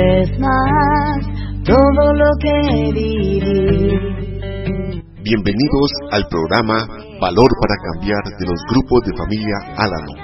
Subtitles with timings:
[0.00, 1.18] vez más
[1.64, 2.54] todo lo que
[2.92, 3.40] viví.
[5.22, 6.78] Bienvenidos al programa
[7.20, 10.18] Valor para Cambiar de los grupos de familia Alanon.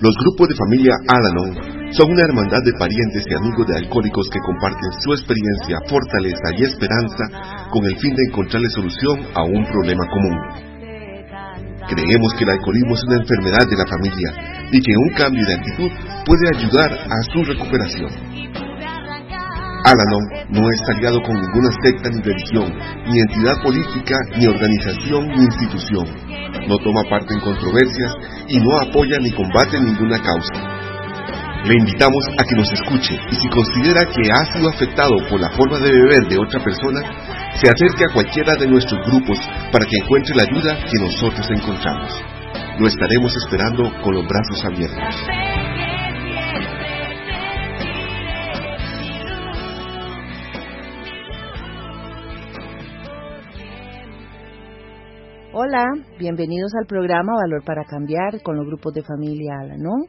[0.00, 4.38] Los grupos de familia Alanon son una hermandad de parientes y amigos de alcohólicos que
[4.44, 7.24] comparten su experiencia, fortaleza y esperanza
[7.72, 10.36] con el fin de encontrarle solución a un problema común.
[11.88, 15.54] Creemos que el alcoholismo es una enfermedad de la familia y que un cambio de
[15.54, 15.90] actitud
[16.24, 18.10] puede ayudar a su recuperación.
[19.84, 22.68] Alanon no está aliado con ninguna secta ni religión,
[23.06, 26.04] ni entidad política, ni organización ni institución.
[26.68, 28.12] No toma parte en controversias
[28.48, 30.78] y no apoya ni combate ninguna causa.
[31.64, 35.50] Le invitamos a que nos escuche y si considera que ha sido afectado por la
[35.50, 37.00] forma de beber de otra persona,
[37.54, 39.38] se acerque a cualquiera de nuestros grupos
[39.72, 42.37] para que encuentre la ayuda que nosotros encontramos.
[42.78, 45.14] Lo estaremos esperando con los brazos abiertos.
[55.52, 55.86] Hola,
[56.20, 60.06] bienvenidos al programa Valor para Cambiar con los grupos de familia Alanon.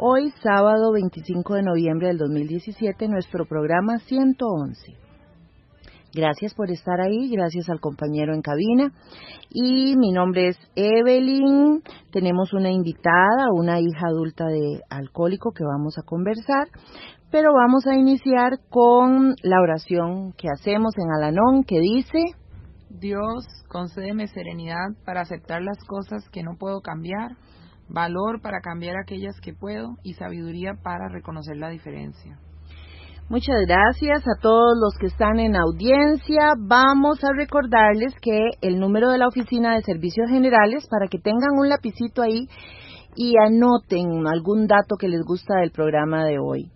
[0.00, 5.07] Hoy, sábado 25 de noviembre del 2017, nuestro programa 111.
[6.14, 8.92] Gracias por estar ahí, gracias al compañero en cabina.
[9.50, 11.82] Y mi nombre es Evelyn.
[12.10, 16.68] Tenemos una invitada, una hija adulta de alcohólico que vamos a conversar.
[17.30, 22.18] Pero vamos a iniciar con la oración que hacemos en Alanón que dice...
[22.88, 27.36] Dios, concédeme serenidad para aceptar las cosas que no puedo cambiar,
[27.86, 32.38] valor para cambiar aquellas que puedo y sabiduría para reconocer la diferencia.
[33.30, 36.54] Muchas gracias a todos los que están en audiencia.
[36.58, 41.58] Vamos a recordarles que el número de la Oficina de Servicios Generales, para que tengan
[41.58, 42.48] un lapicito ahí
[43.16, 46.72] y anoten algún dato que les gusta del programa de hoy.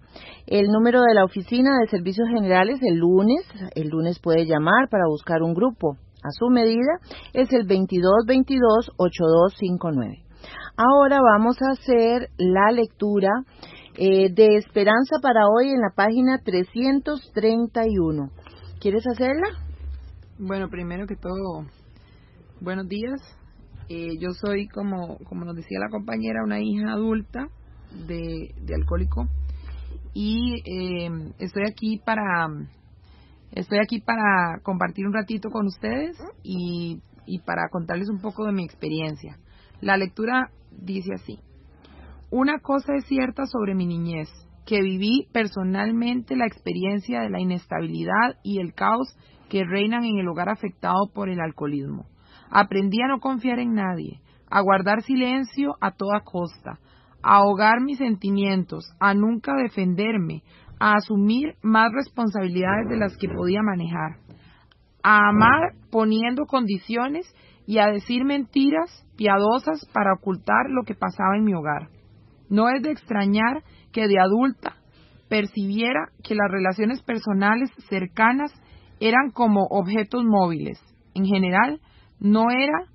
[0.47, 5.07] El número de la Oficina de Servicios Generales el lunes, el lunes puede llamar para
[5.07, 6.99] buscar un grupo a su medida,
[7.33, 10.23] es el 2222-8259.
[10.77, 13.31] Ahora vamos a hacer la lectura
[13.95, 18.31] eh, de Esperanza para hoy en la página 331.
[18.81, 19.49] ¿Quieres hacerla?
[20.39, 21.67] Bueno, primero que todo,
[22.61, 23.21] buenos días.
[23.89, 27.49] Eh, yo soy, como, como nos decía la compañera, una hija adulta
[28.07, 29.29] de, de alcohólico
[30.15, 32.49] y eh, estoy aquí para
[33.53, 38.53] estoy aquí para compartir un ratito con ustedes y, y para contarles un poco de
[38.53, 39.39] mi experiencia.
[39.81, 41.39] La lectura dice así.
[42.35, 44.31] Una cosa es cierta sobre mi niñez,
[44.65, 49.15] que viví personalmente la experiencia de la inestabilidad y el caos
[49.51, 52.07] que reinan en el hogar afectado por el alcoholismo.
[52.51, 56.79] Aprendí a no confiar en nadie, a guardar silencio a toda costa,
[57.23, 60.43] a ahogar mis sentimientos, a nunca defenderme,
[60.81, 64.17] a asumir más responsabilidades de las que podía manejar,
[65.03, 67.27] a amar poniendo condiciones
[67.67, 71.91] y a decir mentiras piadosas para ocultar lo que pasaba en mi hogar.
[72.53, 74.77] No es de extrañar que de adulta
[75.31, 78.53] percibiera que las relaciones personales cercanas
[79.01, 80.79] eran como objetos móviles.
[81.15, 81.81] En general,
[82.21, 82.91] no era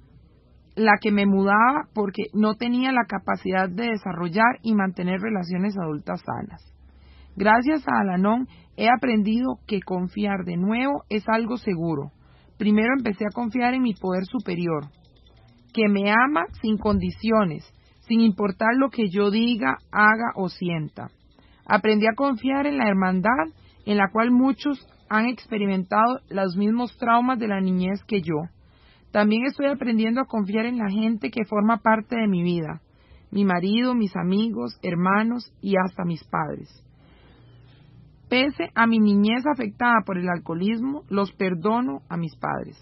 [0.76, 6.22] la que me mudaba porque no tenía la capacidad de desarrollar y mantener relaciones adultas
[6.22, 6.62] sanas.
[7.36, 12.12] Gracias a Alanón he aprendido que confiar de nuevo es algo seguro.
[12.60, 14.86] Primero empecé a confiar en mi poder superior,
[15.74, 17.64] que me ama sin condiciones,
[18.08, 21.10] sin importar lo que yo diga, haga o sienta.
[21.66, 23.54] Aprendí a confiar en la hermandad
[23.86, 28.50] en la cual muchos han experimentado los mismos traumas de la niñez que yo.
[29.12, 32.82] También estoy aprendiendo a confiar en la gente que forma parte de mi vida,
[33.32, 36.70] mi marido, mis amigos, hermanos y hasta mis padres.
[38.30, 42.78] Pese a mi niñez afectada por el alcoholismo, los perdono a mis padres.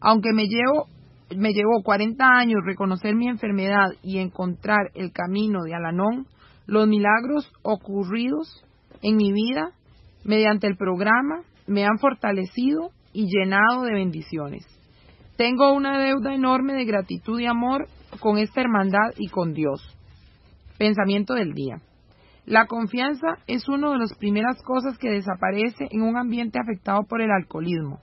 [0.00, 0.86] Aunque me llevo
[1.36, 6.26] me llevó 40 años reconocer mi enfermedad y encontrar el camino de Alanón,
[6.66, 8.64] los milagros ocurridos
[9.02, 9.72] en mi vida
[10.24, 14.66] mediante el programa me han fortalecido y llenado de bendiciones.
[15.36, 17.86] Tengo una deuda enorme de gratitud y amor
[18.20, 19.96] con esta hermandad y con Dios.
[20.78, 21.80] Pensamiento del día.
[22.44, 27.20] La confianza es una de las primeras cosas que desaparece en un ambiente afectado por
[27.20, 28.00] el alcoholismo,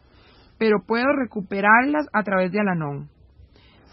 [0.60, 3.10] pero puedo recuperarlas a través de Alanón.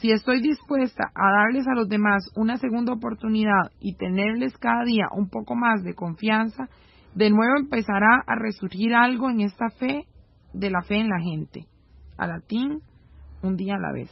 [0.03, 5.07] Si estoy dispuesta a darles a los demás una segunda oportunidad y tenerles cada día
[5.15, 6.69] un poco más de confianza,
[7.15, 10.09] de nuevo empezará a resurgir algo en esta fe
[10.55, 11.67] de la fe en la gente.
[12.19, 12.81] A latín,
[13.45, 14.11] un día a la vez.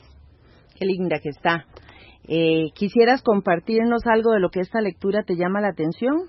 [0.79, 1.65] Qué linda que está.
[2.23, 6.21] Eh, ¿Quisieras compartirnos algo de lo que esta lectura te llama la atención?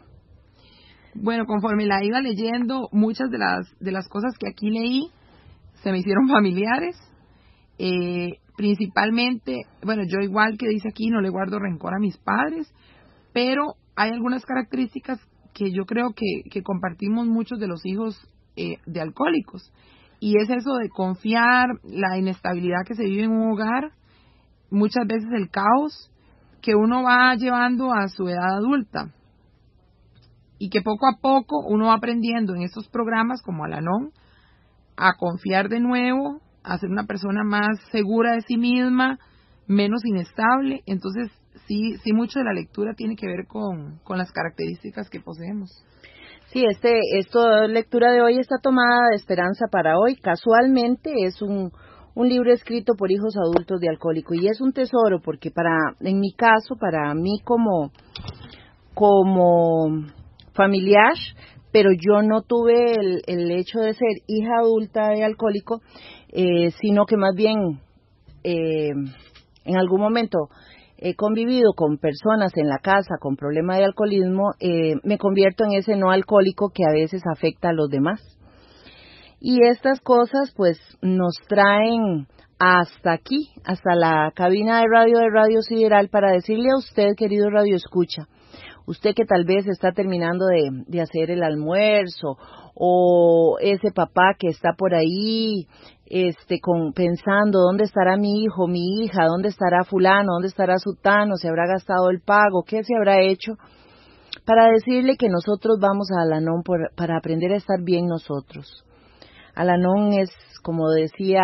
[1.13, 5.11] Bueno, conforme la iba leyendo, muchas de las, de las cosas que aquí leí
[5.83, 6.97] se me hicieron familiares.
[7.77, 12.71] Eh, principalmente, bueno, yo igual que dice aquí, no le guardo rencor a mis padres,
[13.33, 15.19] pero hay algunas características
[15.55, 18.15] que yo creo que, que compartimos muchos de los hijos
[18.55, 19.73] eh, de alcohólicos.
[20.19, 23.93] Y es eso de confiar, la inestabilidad que se vive en un hogar,
[24.69, 26.11] muchas veces el caos
[26.61, 29.11] que uno va llevando a su edad adulta.
[30.59, 34.11] Y que poco a poco uno va aprendiendo en estos programas como Alanon
[34.97, 39.19] a confiar de nuevo, a ser una persona más segura de sí misma,
[39.67, 40.81] menos inestable.
[40.85, 41.31] Entonces,
[41.67, 45.83] sí, sí mucho de la lectura tiene que ver con, con las características que poseemos.
[46.51, 50.17] Sí, este, esta lectura de hoy está tomada de Esperanza para hoy.
[50.17, 51.71] Casualmente es un,
[52.13, 56.19] un libro escrito por hijos adultos de alcohólico y es un tesoro porque para, en
[56.19, 57.91] mi caso, para mí como,
[58.93, 60.07] como
[60.53, 61.13] familiar,
[61.71, 65.81] pero yo no tuve el, el hecho de ser hija adulta de alcohólico,
[66.31, 67.79] eh, sino que más bien
[68.43, 68.91] eh,
[69.65, 70.49] en algún momento
[70.97, 75.73] he convivido con personas en la casa con problema de alcoholismo, eh, me convierto en
[75.73, 78.21] ese no alcohólico que a veces afecta a los demás.
[79.39, 82.27] Y estas cosas pues nos traen
[82.59, 87.49] hasta aquí, hasta la cabina de radio de Radio Sideral para decirle a usted, querido
[87.49, 88.27] Radio Escucha,
[88.85, 92.37] usted que tal vez está terminando de, de, hacer el almuerzo
[92.75, 95.65] o ese papá que está por ahí
[96.11, 101.37] este con pensando dónde estará mi hijo, mi hija, dónde estará fulano, dónde estará sutano,
[101.37, 103.53] se habrá gastado el pago, qué se habrá hecho,
[104.45, 106.63] para decirle que nosotros vamos a Alanón
[106.95, 108.83] para aprender a estar bien nosotros.
[109.55, 110.29] Alanón es,
[110.61, 111.43] como decía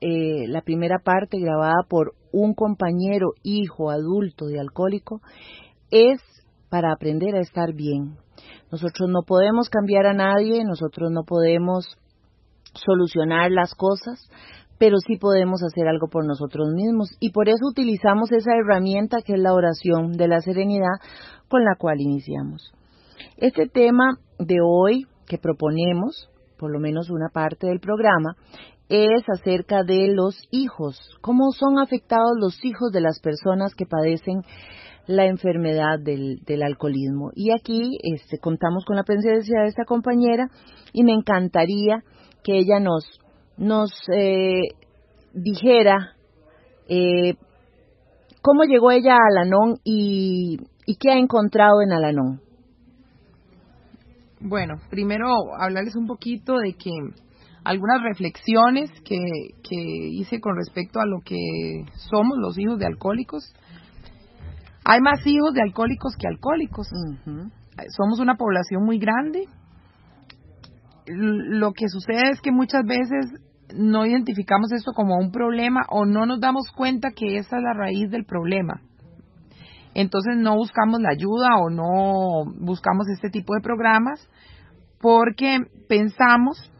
[0.00, 5.20] eh, la primera parte grabada por un compañero, hijo, adulto de alcohólico,
[5.90, 6.20] es
[6.68, 8.16] para aprender a estar bien.
[8.70, 11.98] Nosotros no podemos cambiar a nadie, nosotros no podemos
[12.74, 14.28] solucionar las cosas,
[14.78, 17.10] pero sí podemos hacer algo por nosotros mismos.
[17.20, 20.96] Y por eso utilizamos esa herramienta que es la oración de la serenidad
[21.48, 22.72] con la cual iniciamos.
[23.36, 28.36] Este tema de hoy que proponemos, por lo menos una parte del programa,
[28.88, 34.42] es acerca de los hijos, cómo son afectados los hijos de las personas que padecen
[35.06, 37.30] la enfermedad del, alcoholismo.
[37.34, 40.48] Y aquí este, contamos con la presencia de esta compañera
[40.92, 42.02] y me encantaría
[42.42, 43.04] que ella nos,
[43.56, 44.62] nos eh,
[45.32, 46.14] dijera
[46.88, 47.34] eh,
[48.42, 52.40] cómo llegó ella a Alanón y, y qué ha encontrado en Alanón.
[54.40, 55.26] Bueno, primero
[55.58, 56.90] hablarles un poquito de que
[57.64, 59.18] algunas reflexiones que,
[59.62, 61.36] que hice con respecto a lo que
[62.10, 63.54] somos los hijos de alcohólicos.
[64.84, 66.88] Hay más hijos de alcohólicos que alcohólicos.
[67.96, 69.46] Somos una población muy grande,
[71.10, 73.26] lo que sucede es que muchas veces
[73.74, 77.74] no identificamos esto como un problema o no nos damos cuenta que esa es la
[77.74, 78.80] raíz del problema.
[79.94, 84.28] Entonces no buscamos la ayuda o no buscamos este tipo de programas
[85.00, 85.58] porque
[85.88, 86.70] pensamos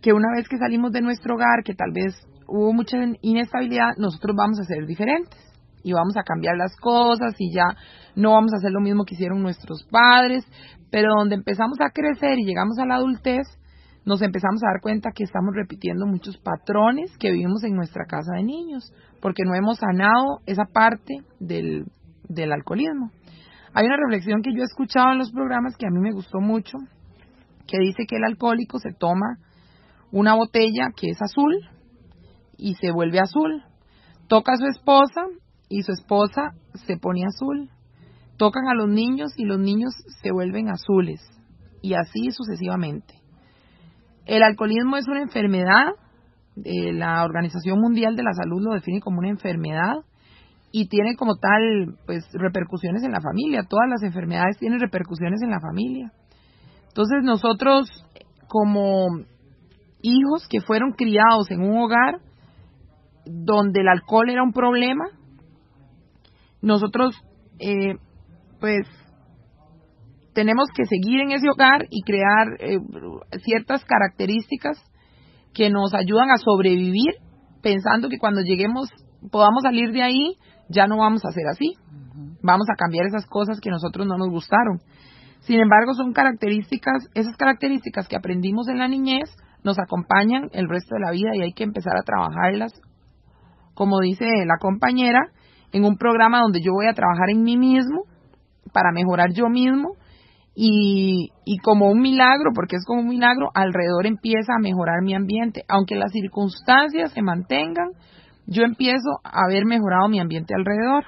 [0.00, 2.14] que una vez que salimos de nuestro hogar, que tal vez
[2.46, 5.38] hubo mucha inestabilidad, nosotros vamos a ser diferentes
[5.82, 7.76] y vamos a cambiar las cosas y ya
[8.14, 10.44] no vamos a hacer lo mismo que hicieron nuestros padres,
[10.90, 13.46] pero donde empezamos a crecer y llegamos a la adultez,
[14.04, 18.32] nos empezamos a dar cuenta que estamos repitiendo muchos patrones que vivimos en nuestra casa
[18.36, 21.86] de niños, porque no hemos sanado esa parte del,
[22.52, 23.10] alcoholismo.
[23.74, 26.40] Hay una reflexión que yo he escuchado en los programas que a mí me gustó
[26.40, 26.78] mucho,
[27.66, 29.38] que dice que el alcohólico se toma
[30.10, 31.54] una botella que es azul
[32.56, 33.62] y se vuelve azul.
[34.28, 35.22] Toca a su esposa
[35.68, 36.52] y su esposa
[36.86, 37.70] se pone azul
[38.40, 39.92] tocan a los niños y los niños
[40.22, 41.20] se vuelven azules
[41.82, 43.19] y así sucesivamente.
[44.26, 45.94] El alcoholismo es una enfermedad,
[46.64, 49.96] eh, la Organización Mundial de la Salud lo define como una enfermedad
[50.72, 55.50] y tiene como tal pues repercusiones en la familia, todas las enfermedades tienen repercusiones en
[55.50, 56.12] la familia.
[56.88, 57.88] Entonces nosotros
[58.46, 59.08] como
[60.02, 62.20] hijos que fueron criados en un hogar
[63.26, 65.04] donde el alcohol era un problema,
[66.62, 67.14] nosotros
[67.58, 67.96] eh,
[68.60, 68.86] pues
[70.40, 72.78] tenemos que seguir en ese hogar y crear eh,
[73.44, 74.78] ciertas características
[75.52, 77.12] que nos ayudan a sobrevivir
[77.60, 78.88] pensando que cuando lleguemos
[79.30, 80.36] podamos salir de ahí
[80.70, 81.74] ya no vamos a ser así.
[82.42, 84.80] Vamos a cambiar esas cosas que a nosotros no nos gustaron.
[85.40, 89.28] Sin embargo son características esas características que aprendimos en la niñez
[89.62, 92.72] nos acompañan el resto de la vida y hay que empezar a trabajarlas
[93.74, 95.20] como dice la compañera
[95.72, 98.04] en un programa donde yo voy a trabajar en mí mismo
[98.72, 99.99] para mejorar yo mismo
[100.62, 105.14] y, y como un milagro, porque es como un milagro, alrededor empieza a mejorar mi
[105.14, 105.64] ambiente.
[105.68, 107.92] Aunque las circunstancias se mantengan,
[108.46, 111.04] yo empiezo a haber mejorado mi ambiente alrededor.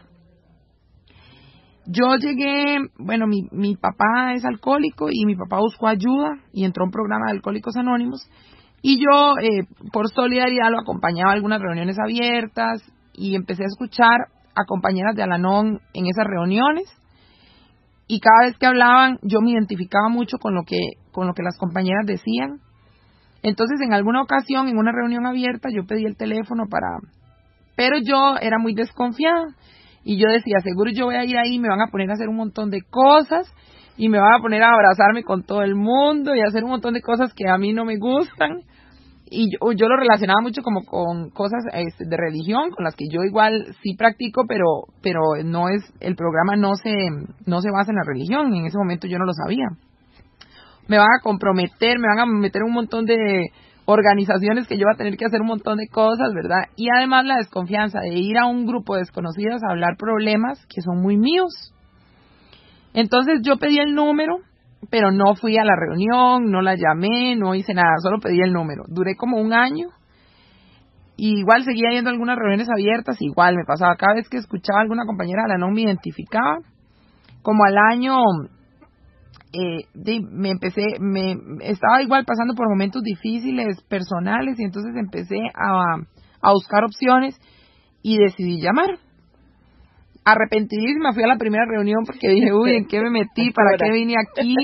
[1.84, 6.84] Yo llegué, bueno, mi, mi papá es alcohólico y mi papá buscó ayuda y entró
[6.84, 8.26] a un programa de Alcohólicos Anónimos
[8.80, 12.82] y yo, eh, por solidaridad, lo acompañaba a algunas reuniones abiertas
[13.12, 16.86] y empecé a escuchar a compañeras de Alanón en esas reuniones
[18.12, 20.76] y cada vez que hablaban yo me identificaba mucho con lo que
[21.12, 22.60] con lo que las compañeras decían.
[23.42, 26.88] Entonces, en alguna ocasión en una reunión abierta yo pedí el teléfono para
[27.74, 29.56] pero yo era muy desconfiada
[30.04, 32.28] y yo decía, seguro yo voy a ir ahí, me van a poner a hacer
[32.28, 33.50] un montón de cosas
[33.96, 36.70] y me van a poner a abrazarme con todo el mundo y a hacer un
[36.70, 38.60] montón de cosas que a mí no me gustan.
[39.32, 41.64] Y yo, yo lo relacionaba mucho como con cosas
[41.98, 46.54] de religión, con las que yo igual sí practico, pero pero no es el programa
[46.56, 46.94] no se
[47.46, 49.66] no se basa en la religión, en ese momento yo no lo sabía.
[50.86, 53.46] Me van a comprometer, me van a meter un montón de
[53.86, 56.68] organizaciones que yo voy a tener que hacer un montón de cosas, ¿verdad?
[56.76, 60.82] Y además la desconfianza de ir a un grupo de desconocidos a hablar problemas que
[60.82, 61.72] son muy míos.
[62.94, 64.38] Entonces yo pedí el número,
[64.90, 68.52] pero no fui a la reunión, no la llamé, no hice nada, solo pedí el
[68.52, 68.84] número.
[68.88, 69.88] Duré como un año.
[71.16, 74.82] Y igual seguía yendo algunas reuniones abiertas, igual me pasaba cada vez que escuchaba a
[74.82, 76.58] alguna compañera la no me identificaba.
[77.42, 78.16] Como al año
[79.52, 79.86] eh,
[80.30, 86.84] me empecé, me estaba igual pasando por momentos difíciles personales y entonces empecé a buscar
[86.84, 87.38] opciones
[88.02, 88.98] y decidí llamar.
[90.24, 93.50] Arrepentidísima fui a la primera reunión porque dije, uy, ¿en qué me metí?
[93.50, 94.54] ¿Para qué vine aquí?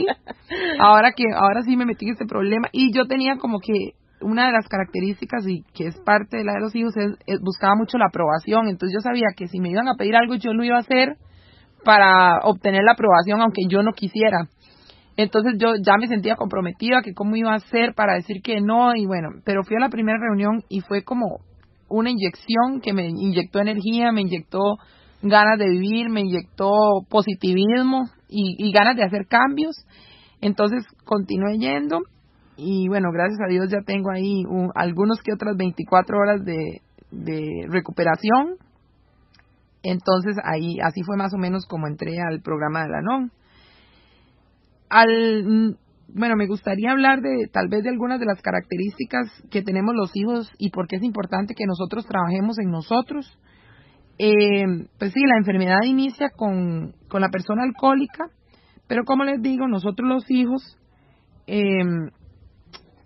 [0.78, 2.68] Ahora que, ahora sí me metí en este problema.
[2.72, 6.54] Y yo tenía como que una de las características y que es parte de la
[6.54, 8.68] de los hijos es, buscaba mucho la aprobación.
[8.68, 11.16] Entonces yo sabía que si me iban a pedir algo yo lo iba a hacer
[11.84, 14.48] para obtener la aprobación aunque yo no quisiera.
[15.16, 18.94] Entonces yo ya me sentía comprometida que cómo iba a hacer para decir que no
[18.94, 21.40] y bueno, pero fui a la primera reunión y fue como
[21.88, 24.76] una inyección que me inyectó energía, me inyectó
[25.22, 26.70] ganas de vivir, me inyectó
[27.08, 29.76] positivismo y, ganas de hacer cambios.
[30.40, 32.00] Entonces continué yendo
[32.56, 34.42] y bueno, gracias a Dios ya tengo ahí
[34.74, 36.80] algunos que otras 24 horas de,
[37.68, 38.56] recuperación.
[39.82, 43.32] Entonces ahí así fue más o menos como entré al programa de la NON
[44.90, 45.74] al mm,
[46.14, 50.10] bueno, me gustaría hablar de tal vez de algunas de las características que tenemos los
[50.14, 53.38] hijos y por qué es importante que nosotros trabajemos en nosotros.
[54.18, 54.64] Eh,
[54.98, 58.26] pues sí, la enfermedad inicia con, con la persona alcohólica,
[58.88, 60.76] pero como les digo, nosotros los hijos,
[61.46, 61.62] eh,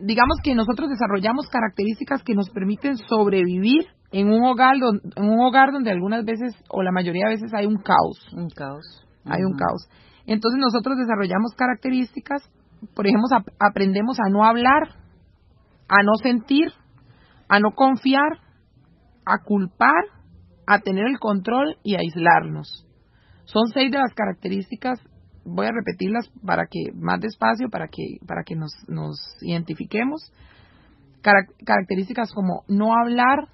[0.01, 5.73] digamos que nosotros desarrollamos características que nos permiten sobrevivir en un hogar, en un hogar
[5.73, 8.29] donde algunas veces o la mayoría de veces hay un caos.
[8.33, 9.07] Un caos.
[9.25, 9.89] Hay un caos.
[10.27, 12.43] Entonces nosotros desarrollamos características,
[12.95, 13.29] por ejemplo,
[13.59, 14.97] aprendemos a no hablar,
[15.89, 16.73] a no sentir,
[17.49, 18.39] a no confiar,
[19.25, 20.05] a culpar,
[20.67, 22.87] a tener el control y aislarnos.
[23.45, 25.01] Son seis de las características,
[25.45, 30.33] voy a repetirlas para que más despacio, para que para que nos, nos identifiquemos.
[31.23, 33.49] características como no hablar,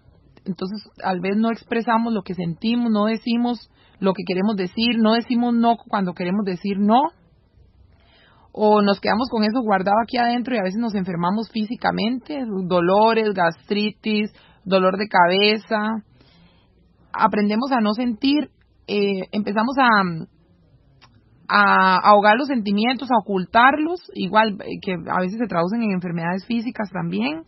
[0.44, 5.14] entonces tal vez no expresamos lo que sentimos, no decimos lo que queremos decir, no
[5.14, 7.00] decimos no cuando queremos decir no,
[8.52, 13.32] o nos quedamos con eso guardado aquí adentro y a veces nos enfermamos físicamente, dolores,
[13.34, 14.32] gastritis,
[14.64, 16.02] dolor de cabeza,
[17.12, 18.50] aprendemos a no sentir,
[18.86, 19.86] eh, empezamos a,
[21.48, 26.44] a ahogar los sentimientos, a ocultarlos, igual eh, que a veces se traducen en enfermedades
[26.46, 27.44] físicas también,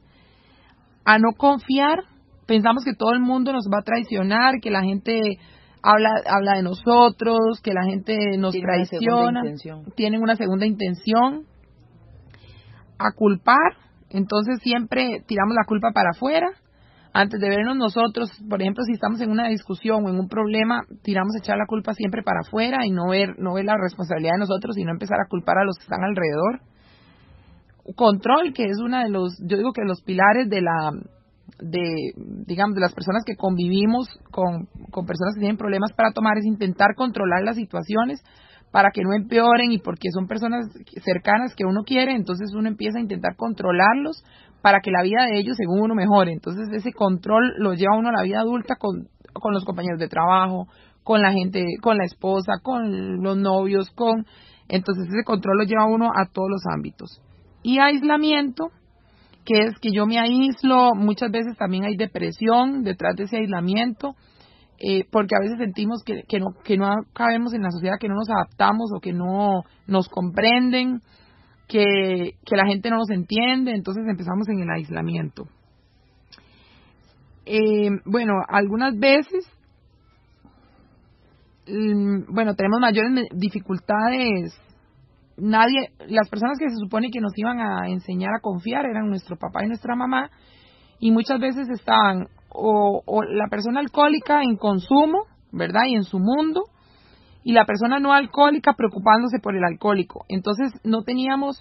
[1.05, 2.05] a no confiar,
[2.47, 5.38] pensamos que todo el mundo nos va a traicionar, que la gente
[5.83, 9.43] habla, habla de nosotros, que la gente nos traiciona,
[9.95, 11.47] tienen una segunda intención,
[13.00, 13.76] a culpar,
[14.11, 16.49] entonces siempre tiramos la culpa para afuera.
[17.12, 20.83] Antes de vernos nosotros, por ejemplo, si estamos en una discusión o en un problema,
[21.02, 24.35] tiramos a echar la culpa siempre para afuera y no ver, no ver la responsabilidad
[24.35, 26.61] de nosotros, sino empezar a culpar a los que están alrededor.
[27.97, 30.93] Control, que es una de los, yo digo que los pilares de la,
[31.59, 32.12] de,
[32.47, 36.45] digamos, de las personas que convivimos con, con personas que tienen problemas para tomar es
[36.45, 38.23] intentar controlar las situaciones
[38.71, 40.67] para que no empeoren y porque son personas
[41.02, 44.23] cercanas que uno quiere, entonces uno empieza a intentar controlarlos
[44.62, 46.33] para que la vida de ellos, según uno, mejore.
[46.33, 50.09] Entonces ese control lo lleva uno a la vida adulta con, con los compañeros de
[50.09, 50.69] trabajo,
[51.02, 54.26] con la gente, con la esposa, con los novios, con...
[54.69, 57.21] Entonces ese control lo lleva uno a todos los ámbitos.
[57.62, 58.71] Y aislamiento,
[59.45, 64.14] que es que yo me aíslo, muchas veces también hay depresión detrás de ese aislamiento,
[64.79, 68.09] eh, porque a veces sentimos que, que, no, que no cabemos en la sociedad, que
[68.09, 71.00] no nos adaptamos o que no nos comprenden,
[71.71, 75.47] que, que la gente no nos entiende, entonces empezamos en el aislamiento.
[77.47, 79.47] Eh, bueno, algunas veces,
[81.69, 84.61] mm, bueno, tenemos mayores dificultades.
[85.37, 89.37] Nadie, las personas que se supone que nos iban a enseñar a confiar eran nuestro
[89.37, 90.31] papá y nuestra mamá,
[90.99, 95.83] y muchas veces estaban o, o la persona alcohólica en consumo, ¿verdad?
[95.87, 96.65] Y en su mundo,
[97.42, 100.25] y la persona no alcohólica preocupándose por el alcohólico.
[100.28, 101.56] Entonces no teníamos,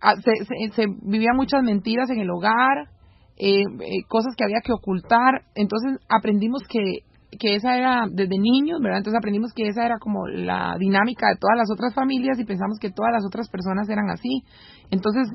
[0.00, 2.88] ah, se, se, se vivían muchas mentiras en el hogar,
[3.36, 5.42] eh, eh, cosas que había que ocultar.
[5.54, 7.00] Entonces aprendimos que,
[7.38, 8.98] que esa era desde niños, ¿verdad?
[8.98, 12.78] Entonces aprendimos que esa era como la dinámica de todas las otras familias y pensamos
[12.80, 14.44] que todas las otras personas eran así.
[14.90, 15.28] Entonces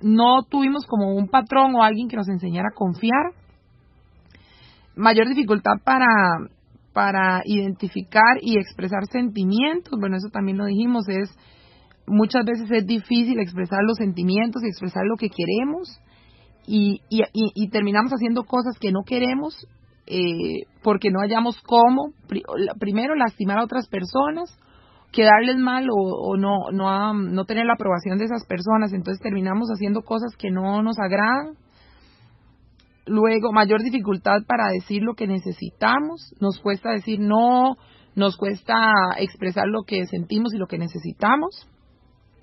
[0.00, 3.32] no tuvimos como un patrón o alguien que nos enseñara a confiar.
[4.96, 6.06] Mayor dificultad para,
[6.92, 11.30] para identificar y expresar sentimientos, bueno, eso también lo dijimos, es
[12.06, 16.00] muchas veces es difícil expresar los sentimientos y expresar lo que queremos
[16.66, 19.66] y, y, y, terminamos haciendo cosas que no queremos
[20.06, 22.12] eh, porque no hallamos cómo,
[22.78, 24.56] primero lastimar a otras personas,
[25.12, 29.68] quedarles mal o, o no, no, no tener la aprobación de esas personas, entonces terminamos
[29.70, 31.56] haciendo cosas que no nos agradan.
[33.06, 37.76] Luego, mayor dificultad para decir lo que necesitamos, nos cuesta decir no,
[38.14, 41.68] nos cuesta expresar lo que sentimos y lo que necesitamos.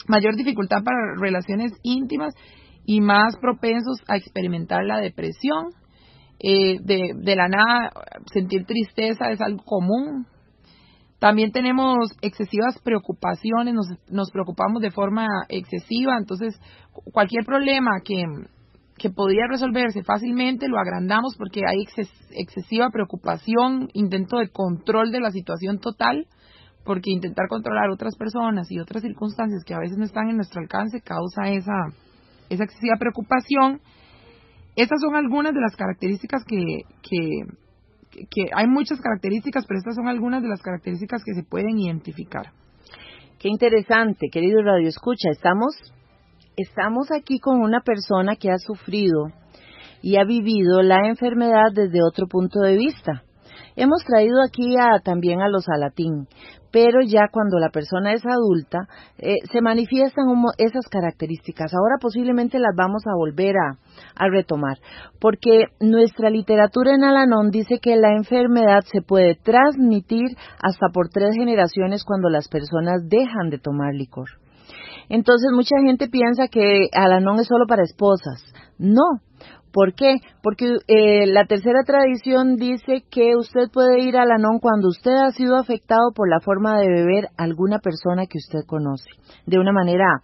[0.07, 2.33] Mayor dificultad para relaciones íntimas
[2.85, 5.67] y más propensos a experimentar la depresión.
[6.41, 7.91] Eh, de, de la nada,
[8.31, 10.25] sentir tristeza es algo común.
[11.19, 16.57] También tenemos excesivas preocupaciones, nos, nos preocupamos de forma excesiva, entonces
[17.11, 18.23] cualquier problema que,
[18.99, 21.85] que podría resolverse fácilmente lo agrandamos porque hay
[22.31, 26.27] excesiva preocupación, intento de control de la situación total,
[26.85, 30.61] porque intentar controlar otras personas y otras circunstancias que a veces no están en nuestro
[30.61, 31.87] alcance causa esa,
[32.49, 33.81] esa excesiva preocupación.
[34.75, 40.07] Estas son algunas de las características que, que, que hay muchas características, pero estas son
[40.07, 42.51] algunas de las características que se pueden identificar.
[43.39, 45.29] Qué interesante, querido Radio Escucha.
[45.31, 45.73] Estamos,
[46.61, 49.27] estamos aquí con una persona que ha sufrido
[50.01, 53.23] y ha vivido la enfermedad desde otro punto de vista.
[53.75, 56.27] Hemos traído aquí a, también a los alatín,
[56.71, 60.25] pero ya cuando la persona es adulta eh, se manifiestan
[60.57, 61.73] esas características.
[61.73, 63.77] Ahora posiblemente las vamos a volver a,
[64.15, 64.77] a, retomar,
[65.19, 70.27] porque nuestra literatura en Alanón dice que la enfermedad se puede transmitir
[70.61, 74.27] hasta por tres generaciones cuando las personas dejan de tomar licor.
[75.09, 78.43] Entonces mucha gente piensa que Alanón es solo para esposas.
[78.77, 79.21] No,
[79.71, 80.17] ¿Por qué?
[80.41, 85.31] Porque eh, la tercera tradición dice que usted puede ir al anón cuando usted ha
[85.31, 89.11] sido afectado por la forma de beber alguna persona que usted conoce,
[89.45, 90.21] de una manera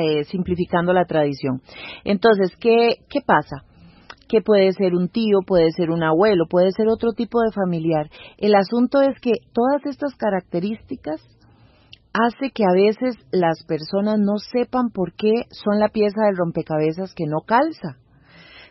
[0.00, 1.62] eh, simplificando la tradición.
[2.04, 3.64] Entonces, ¿qué, ¿qué pasa?
[4.28, 8.08] que puede ser un tío, puede ser un abuelo, puede ser otro tipo de familiar.
[8.38, 11.20] El asunto es que todas estas características
[12.24, 17.14] hace que a veces las personas no sepan por qué son la pieza del rompecabezas
[17.14, 17.98] que no calza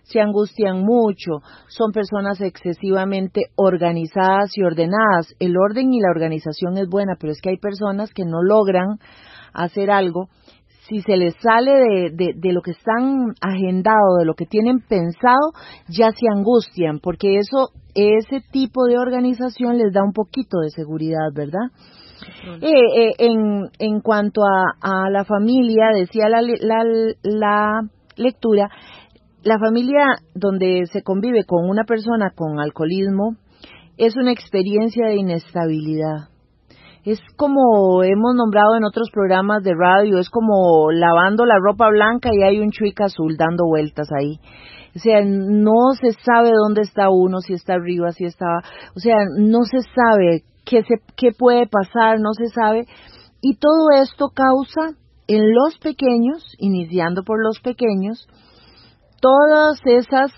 [0.05, 5.33] se angustian mucho, son personas excesivamente organizadas y ordenadas.
[5.39, 8.99] El orden y la organización es buena, pero es que hay personas que no logran
[9.53, 10.29] hacer algo.
[10.87, 11.71] Si se les sale
[12.13, 15.53] de, de, lo que están agendado, de lo que tienen pensado,
[15.87, 21.33] ya se angustian, porque eso, ese tipo de organización les da un poquito de seguridad,
[21.33, 21.71] ¿verdad?
[22.61, 26.83] Eh, eh, en, en cuanto a, a la familia, decía la, la,
[27.23, 27.81] la
[28.15, 28.69] lectura,
[29.43, 33.35] la familia donde se convive con una persona con alcoholismo
[33.97, 36.29] es una experiencia de inestabilidad.
[37.03, 42.29] Es como hemos nombrado en otros programas de radio, es como lavando la ropa blanca
[42.33, 44.39] y hay un chuica azul dando vueltas ahí.
[44.95, 48.47] O sea, no se sabe dónde está uno, si está arriba, si está...
[48.95, 52.87] O sea, no se sabe qué, se, qué puede pasar, no se sabe.
[53.41, 54.97] Y todo esto causa
[55.27, 58.27] en los pequeños, iniciando por los pequeños,
[59.21, 60.31] todas esas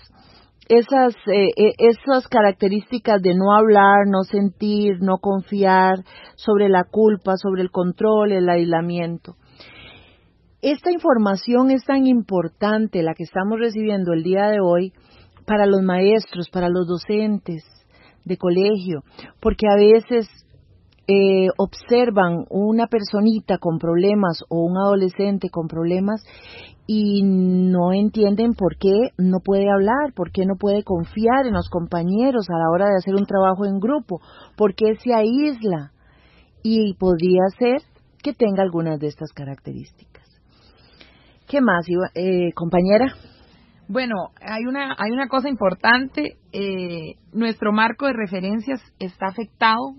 [0.68, 6.04] esas eh, eh, esas características de no hablar, no sentir, no confiar,
[6.36, 9.36] sobre la culpa, sobre el control, el aislamiento.
[10.60, 14.92] Esta información es tan importante la que estamos recibiendo el día de hoy
[15.46, 17.64] para los maestros, para los docentes
[18.24, 19.02] de colegio,
[19.40, 20.28] porque a veces
[21.06, 26.22] eh, observan una personita con problemas o un adolescente con problemas
[26.86, 31.68] y no entienden por qué no puede hablar, por qué no puede confiar en los
[31.68, 34.20] compañeros a la hora de hacer un trabajo en grupo,
[34.56, 35.92] por qué se aísla.
[36.62, 37.82] Y podría ser
[38.22, 40.26] que tenga algunas de estas características.
[41.46, 43.14] ¿Qué más, eh, compañera?
[43.88, 46.36] Bueno, hay una, hay una cosa importante.
[46.52, 49.94] Eh, nuestro marco de referencias está afectado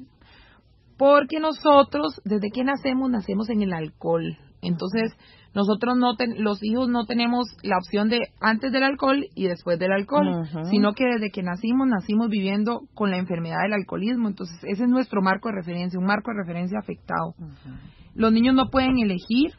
[0.97, 4.37] porque nosotros, desde que nacemos, nacemos en el alcohol.
[4.61, 5.13] Entonces,
[5.55, 9.91] nosotros no los hijos no tenemos la opción de antes del alcohol y después del
[9.91, 14.27] alcohol, sino que desde que nacimos nacimos viviendo con la enfermedad del alcoholismo.
[14.27, 17.33] Entonces, ese es nuestro marco de referencia, un marco de referencia afectado.
[18.13, 19.53] Los niños no pueden elegir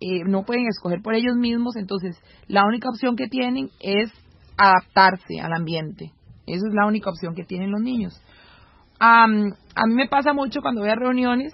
[0.00, 2.16] eh, no pueden escoger por ellos mismos, entonces
[2.48, 4.10] la única opción que tienen es
[4.56, 6.12] adaptarse al ambiente.
[6.46, 8.20] Esa es la única opción que tienen los niños.
[8.98, 11.52] a mí me pasa mucho cuando voy a reuniones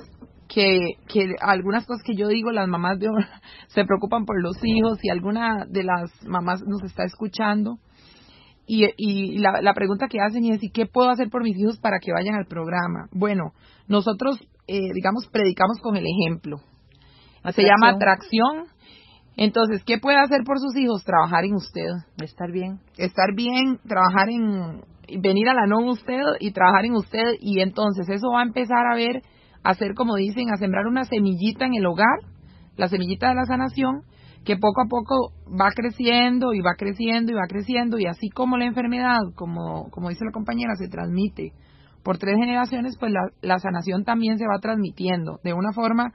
[0.49, 0.79] que,
[1.09, 2.99] que algunas cosas que yo digo, las mamás
[3.67, 7.79] se preocupan por los hijos y alguna de las mamás nos está escuchando.
[8.69, 11.79] Y, y la, la, pregunta que hacen es, ¿y qué puedo hacer por mis hijos
[11.79, 13.09] para que vayan al programa?
[13.13, 13.53] Bueno,
[13.87, 16.61] nosotros, eh, digamos, predicamos con el ejemplo
[17.53, 18.67] se llama atracción.
[19.37, 21.05] Entonces, ¿qué puede hacer por sus hijos?
[21.05, 21.91] Trabajar en usted.
[22.23, 22.81] Estar bien.
[22.97, 24.81] Estar bien, trabajar en,
[25.21, 27.35] venir a la no usted y trabajar en usted.
[27.41, 29.23] Y entonces eso va a empezar a ver,
[29.63, 32.19] a hacer como dicen, a sembrar una semillita en el hogar,
[32.77, 34.03] la semillita de la sanación,
[34.45, 37.99] que poco a poco va creciendo y va creciendo y va creciendo.
[37.99, 41.53] Y así como la enfermedad, como, como dice la compañera, se transmite
[42.03, 46.13] por tres generaciones, pues la, la sanación también se va transmitiendo de una forma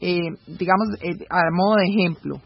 [0.00, 2.36] eh, digamos, eh, a modo de ejemplo.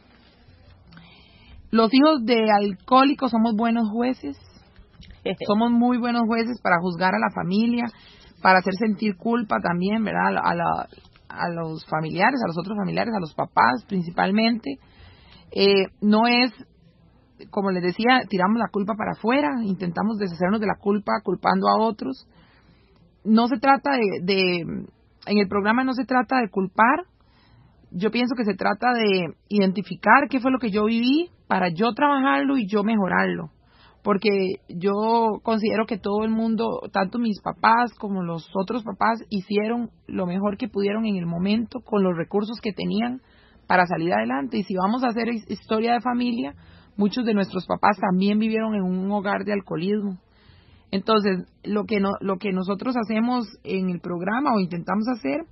[1.71, 4.37] Los hijos de alcohólicos somos buenos jueces,
[5.47, 7.85] somos muy buenos jueces para juzgar a la familia,
[8.43, 10.37] para hacer sentir culpa también, ¿verdad?
[10.37, 10.87] A,
[11.29, 14.79] a los familiares, a los otros familiares, a los papás principalmente.
[15.51, 16.53] Eh, no es,
[17.51, 21.79] como les decía, tiramos la culpa para afuera, intentamos deshacernos de la culpa culpando a
[21.79, 22.27] otros.
[23.25, 24.87] No se trata de, de
[25.27, 27.05] en el programa no se trata de culpar,
[27.95, 31.93] yo pienso que se trata de identificar qué fue lo que yo viví para yo
[31.93, 33.51] trabajarlo y yo mejorarlo.
[34.03, 34.31] Porque
[34.69, 40.27] yo considero que todo el mundo, tanto mis papás como los otros papás, hicieron lo
[40.27, 43.21] mejor que pudieron en el momento con los recursos que tenían
[43.69, 44.59] para salir adelante.
[44.59, 46.55] Y si vamos a hacer historia de familia,
[46.97, 50.19] muchos de nuestros papás también vivieron en un hogar de alcoholismo.
[50.91, 55.47] Entonces, lo que, no, lo que nosotros hacemos en el programa o intentamos hacer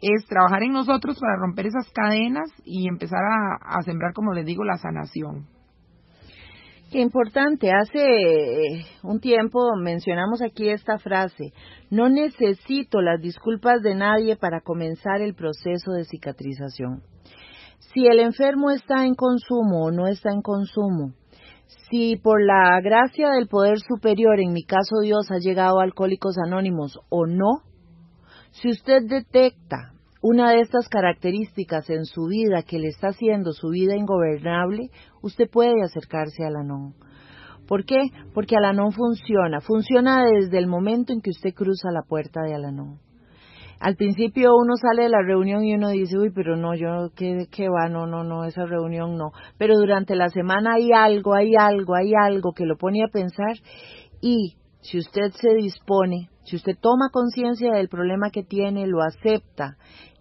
[0.00, 4.64] es trabajar en nosotros para romper esas cadenas y empezar a, sembrar, como les digo,
[4.64, 5.46] la sanación.
[6.90, 7.72] Qué importante.
[7.72, 11.52] Hace eh, un tiempo mencionamos aquí esta frase,
[11.90, 17.02] no necesito las disculpas de nadie para comenzar el proceso de cicatrización.
[17.92, 21.14] Si el enfermo está en consumo o no está en consumo,
[21.90, 26.98] si por la gracia del poder superior, en mi caso Dios, ha llegado Alcohólicos Anónimos
[27.08, 27.62] o no,
[28.54, 33.68] si usted detecta una de estas características en su vida que le está haciendo su
[33.68, 34.90] vida ingobernable,
[35.22, 36.94] usted puede acercarse al Anón.
[37.66, 38.00] ¿Por qué?
[38.32, 39.60] Porque Alanón funciona.
[39.60, 43.00] Funciona desde el momento en que usted cruza la puerta de Alanón.
[43.80, 47.48] Al principio uno sale de la reunión y uno dice, uy, pero no, yo, ¿qué,
[47.50, 47.88] qué va?
[47.88, 49.32] No, no, no, esa reunión no.
[49.58, 53.56] Pero durante la semana hay algo, hay algo, hay algo que lo pone a pensar
[54.20, 59.78] y si usted se dispone, si usted toma conciencia del problema que tiene, lo acepta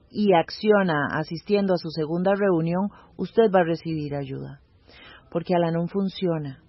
[0.09, 4.61] y acciona asistiendo a su segunda reunión, usted va a recibir ayuda.
[5.29, 6.63] Porque Alanon funciona.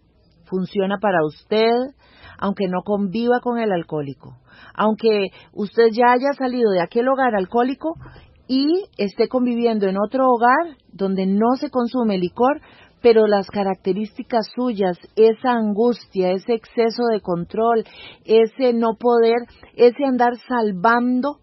[0.46, 1.70] Funciona para usted,
[2.36, 4.38] aunque no conviva con el alcohólico.
[4.74, 7.94] Aunque usted ya haya salido de aquel hogar alcohólico
[8.48, 8.66] y
[8.98, 12.60] esté conviviendo en otro hogar donde no se consume licor,
[13.04, 17.84] pero las características suyas, esa angustia, ese exceso de control,
[18.24, 19.36] ese no poder,
[19.76, 21.36] ese andar salvando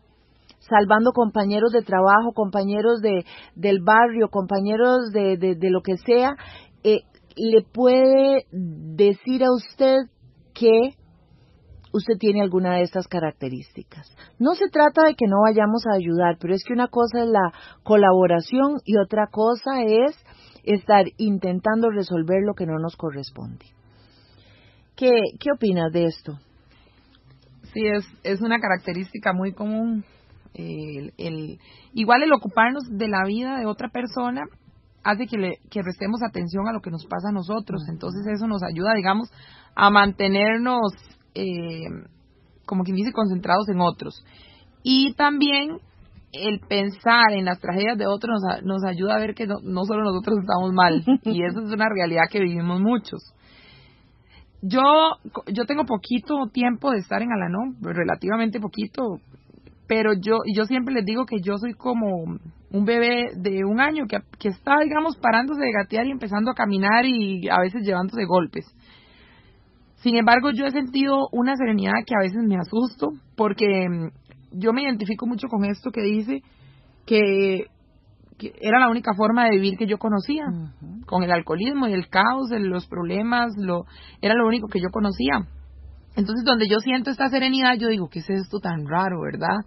[0.59, 6.35] salvando compañeros de trabajo, compañeros de, del barrio, compañeros de, de, lo que sea,
[6.83, 7.01] eh,
[7.35, 9.97] le puede decir a usted
[10.53, 10.95] que
[11.93, 14.07] usted tiene alguna de estas características.
[14.39, 17.29] No se trata de que no vayamos a ayudar, pero es que una cosa es
[17.29, 17.51] la
[17.83, 20.15] colaboración y otra cosa es
[20.63, 23.65] estar intentando resolver lo que no nos corresponde.
[24.95, 26.39] ¿Qué, qué opinas de esto?
[27.73, 30.03] Sí, es, es una característica muy común
[30.53, 31.59] el, el,
[31.93, 34.43] igual el ocuparnos de la vida de otra persona
[35.03, 37.83] hace que, le, que prestemos atención a lo que nos pasa a nosotros.
[37.89, 39.31] Entonces eso nos ayuda, digamos,
[39.75, 40.93] a mantenernos,
[41.33, 41.87] eh,
[42.65, 44.23] como quien dice, concentrados en otros.
[44.83, 45.79] Y también
[46.33, 50.03] el pensar en las tragedias de otros nos, ayuda a ver que no, no, solo
[50.03, 51.03] nosotros estamos mal.
[51.23, 53.33] Y eso es una realidad que vivimos muchos.
[54.61, 54.83] Yo,
[55.47, 59.19] yo tengo poquito tiempo de estar en Alanón, relativamente poquito,
[59.87, 62.23] pero yo, yo siempre les digo que yo soy como
[62.71, 66.55] un bebé de un año que, que está, digamos, parándose de gatear y empezando a
[66.55, 68.65] caminar y a veces llevándose golpes.
[70.01, 74.09] Sin embargo, yo he sentido una serenidad que a veces me asusto porque mm,
[74.51, 76.41] yo me identifico mucho con esto que dice
[77.05, 77.67] que,
[78.59, 80.45] era la única forma de vivir que yo conocía,
[81.05, 83.85] con el alcoholismo y el caos, los problemas, lo,
[84.19, 85.47] era lo único que yo conocía.
[86.15, 89.59] Entonces, donde yo siento esta serenidad, yo digo, ¿qué es esto tan raro, verdad?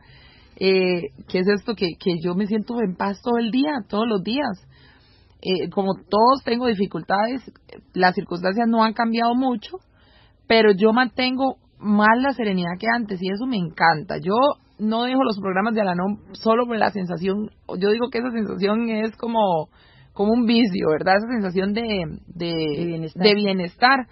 [0.56, 4.08] Eh, ¿Qué es esto que, que yo me siento en paz todo el día, todos
[4.08, 4.66] los días?
[5.40, 7.42] Eh, como todos tengo dificultades,
[7.92, 9.76] las circunstancias no han cambiado mucho,
[10.46, 14.16] pero yo mantengo más la serenidad que antes y eso me encanta.
[14.16, 14.34] Yo
[14.78, 18.88] no dejo los programas de Alanón solo por la sensación, yo digo que esa sensación
[18.90, 19.68] es como,
[20.12, 21.16] como un vicio, ¿verdad?
[21.16, 24.06] Esa sensación de, de, de bienestar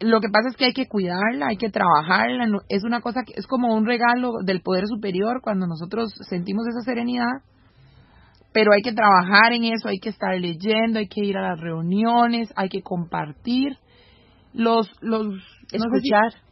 [0.00, 3.34] lo que pasa es que hay que cuidarla, hay que trabajarla, es una cosa que
[3.36, 7.42] es como un regalo del poder superior cuando nosotros sentimos esa serenidad,
[8.52, 11.60] pero hay que trabajar en eso, hay que estar leyendo, hay que ir a las
[11.60, 13.76] reuniones, hay que compartir
[14.54, 15.26] los los
[15.70, 15.80] escuchar.
[15.82, 16.49] No sé si,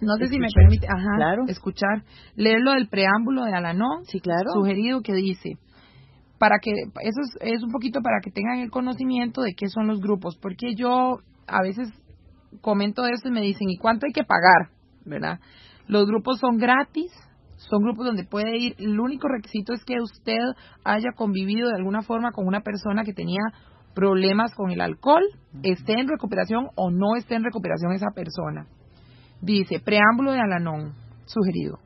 [0.00, 2.02] me permite, ajá, escuchar,
[2.34, 4.50] leer lo del preámbulo de Alanón, sí, claro.
[4.52, 5.58] sugerido que dice,
[6.38, 9.86] para que, eso es, es un poquito para que tengan el conocimiento de qué son
[9.86, 11.88] los grupos, porque yo a veces
[12.60, 14.70] comento eso y me dicen, ¿y cuánto hay que pagar?
[15.04, 15.40] ¿Verdad?
[15.86, 17.12] Los grupos son gratis,
[17.56, 20.38] son grupos donde puede ir, el único requisito es que usted
[20.84, 23.40] haya convivido de alguna forma con una persona que tenía
[23.94, 25.22] problemas con el alcohol,
[25.62, 28.66] esté en recuperación o no esté en recuperación esa persona.
[29.40, 30.94] Dice, preámbulo de Alanón,
[31.26, 31.78] sugerido.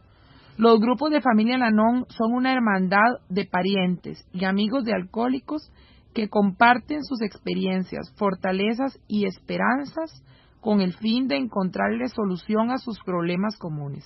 [0.56, 5.72] Los grupos de familia Alanón son una hermandad de parientes y amigos de alcohólicos
[6.12, 10.22] que comparten sus experiencias, fortalezas y esperanzas
[10.60, 14.04] con el fin de encontrarle solución a sus problemas comunes.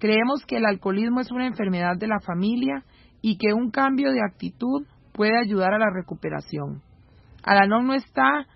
[0.00, 2.84] Creemos que el alcoholismo es una enfermedad de la familia
[3.22, 6.82] y que un cambio de actitud puede ayudar a la recuperación.
[7.42, 8.46] Alanón no está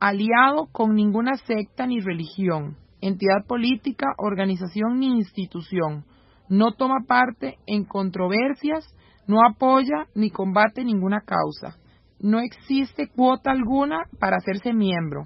[0.00, 6.04] aliado con ninguna secta ni religión, entidad política, organización ni institución.
[6.48, 8.84] No toma parte en controversias,
[9.26, 11.76] no apoya ni combate ninguna causa.
[12.20, 15.24] No existe cuota alguna para hacerse miembro.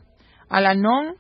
[0.49, 1.15] Alanon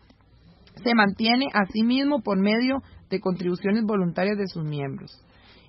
[0.82, 5.22] se mantiene a sí mismo por medio de contribuciones voluntarias de sus miembros.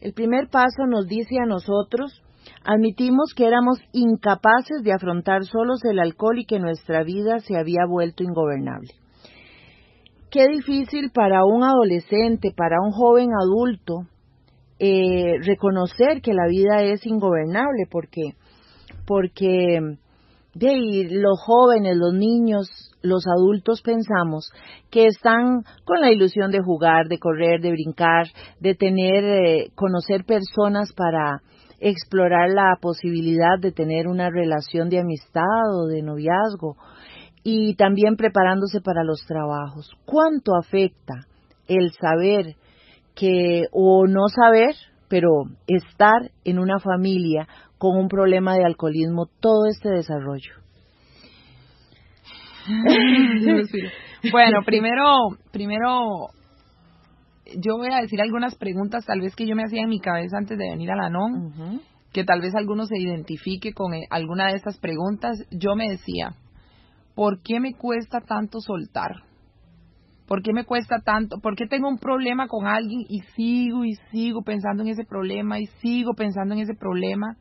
[0.00, 2.22] el primer paso nos dice a nosotros,
[2.64, 7.86] admitimos que éramos incapaces de afrontar solos el alcohol y que nuestra vida se había
[7.88, 8.90] vuelto ingobernable.
[10.30, 14.06] Qué difícil para un adolescente, para un joven adulto,
[14.78, 18.34] eh, reconocer que la vida es ingobernable, porque
[19.06, 19.80] porque
[20.54, 22.68] los jóvenes, los niños,
[23.02, 24.50] los adultos pensamos
[24.90, 28.26] que están con la ilusión de jugar, de correr, de brincar,
[28.60, 31.42] de tener, eh, conocer personas para
[31.80, 36.76] explorar la posibilidad de tener una relación de amistad o de noviazgo
[37.42, 39.90] y también preparándose para los trabajos.
[40.04, 41.26] ¿Cuánto afecta
[41.66, 42.56] el saber
[43.14, 44.74] que o no saber,
[45.08, 50.52] pero estar en una familia con un problema de alcoholismo todo este desarrollo?
[54.30, 55.04] bueno, primero,
[55.50, 56.28] primero
[57.58, 60.38] yo voy a decir algunas preguntas tal vez que yo me hacía en mi cabeza
[60.38, 61.80] antes de venir a la NON,
[62.12, 65.38] que tal vez alguno se identifique con eh, alguna de estas preguntas.
[65.50, 66.34] Yo me decía,
[67.14, 69.22] ¿por qué me cuesta tanto soltar?
[70.26, 71.38] ¿Por qué me cuesta tanto?
[71.40, 75.58] ¿Por qué tengo un problema con alguien y sigo y sigo pensando en ese problema
[75.58, 77.36] y sigo pensando en ese problema?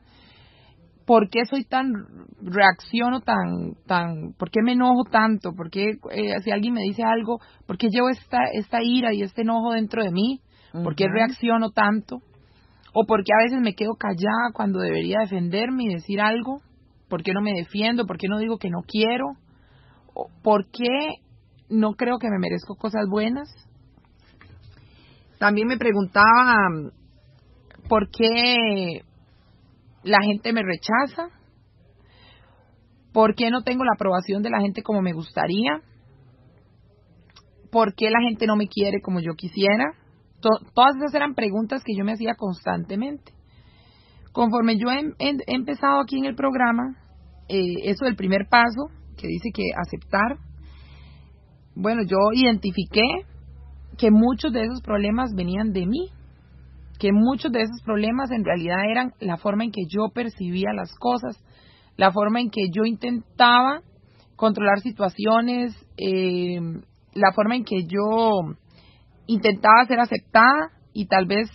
[1.09, 1.91] ¿Por qué soy tan,
[2.39, 5.53] reacciono tan, tan, por qué me enojo tanto?
[5.55, 9.23] ¿Por qué eh, si alguien me dice algo, por qué llevo esta, esta ira y
[9.23, 10.39] este enojo dentro de mí?
[10.71, 12.17] ¿Por qué reacciono tanto?
[12.93, 16.61] ¿O por qué a veces me quedo callada cuando debería defenderme y decir algo?
[17.07, 18.05] ¿Por qué no me defiendo?
[18.05, 19.29] ¿Por qué no digo que no quiero?
[20.43, 21.23] ¿Por qué
[21.71, 23.49] no creo que me merezco cosas buenas.
[25.39, 26.53] También me preguntaba
[27.87, 29.01] por qué
[30.03, 31.29] la gente me rechaza,
[33.11, 35.81] por qué no tengo la aprobación de la gente como me gustaría,
[37.71, 39.93] por qué la gente no me quiere como yo quisiera.
[40.39, 43.33] todas esas eran preguntas que yo me hacía constantemente.
[44.31, 45.13] Conforme yo he,
[45.47, 46.95] empezado aquí en el programa,
[47.47, 50.37] eh, eso del primer paso, que dice que aceptar,
[51.75, 53.03] bueno, yo identifiqué
[53.97, 56.09] que muchos de esos problemas venían de mí,
[56.99, 60.93] que muchos de esos problemas en realidad eran la forma en que yo percibía las
[60.95, 61.41] cosas,
[61.95, 63.81] la forma en que yo intentaba
[64.35, 66.59] controlar situaciones, eh,
[67.13, 68.31] la forma en que yo
[69.27, 71.49] intentaba ser aceptada y tal vez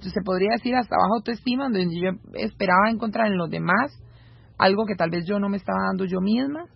[0.00, 3.92] se podría decir hasta baja autoestima, donde yo esperaba encontrar en los demás
[4.58, 6.66] algo que tal vez yo no me estaba dando yo misma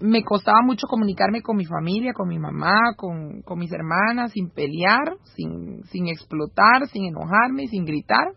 [0.00, 4.50] me costaba mucho comunicarme con mi familia, con mi mamá, con, con mis hermanas, sin
[4.50, 8.32] pelear, sin, sin explotar, sin enojarme, sin gritar.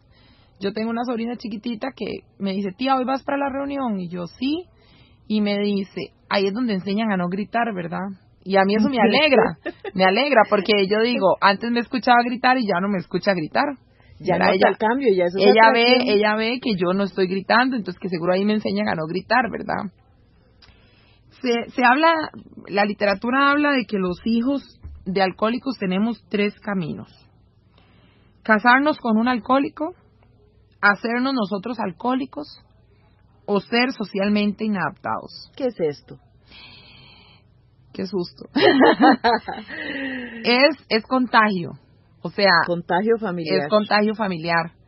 [0.60, 4.00] Yo tengo una sobrina chiquitita que me dice, tía, hoy vas para la reunión.
[4.00, 4.66] Y yo, sí.
[5.28, 8.08] Y me dice, ahí es donde enseñan a no gritar, ¿verdad?
[8.44, 9.58] Y a mí eso me alegra,
[9.94, 13.66] me alegra, porque yo digo, antes me escuchaba gritar y ya no me escucha gritar.
[14.22, 17.28] Ya no ella, el cambio, ya eso ella ve, ella ve que yo no estoy
[17.28, 19.94] gritando, entonces que seguro ahí me enseñan a no gritar, ¿verdad?
[21.42, 22.14] Se, se habla,
[22.68, 27.10] la literatura habla de que los hijos de alcohólicos tenemos tres caminos.
[28.44, 29.94] Casarnos con un alcohólico,
[30.82, 32.64] hacernos nosotros alcohólicos
[33.46, 35.52] o ser socialmente inadaptados.
[35.56, 36.20] ¿Qué es esto?
[37.94, 38.46] Qué susto.
[40.44, 41.72] es, es contagio.
[42.22, 43.64] O sea, contagio familiar.
[43.64, 44.79] Es contagio familiar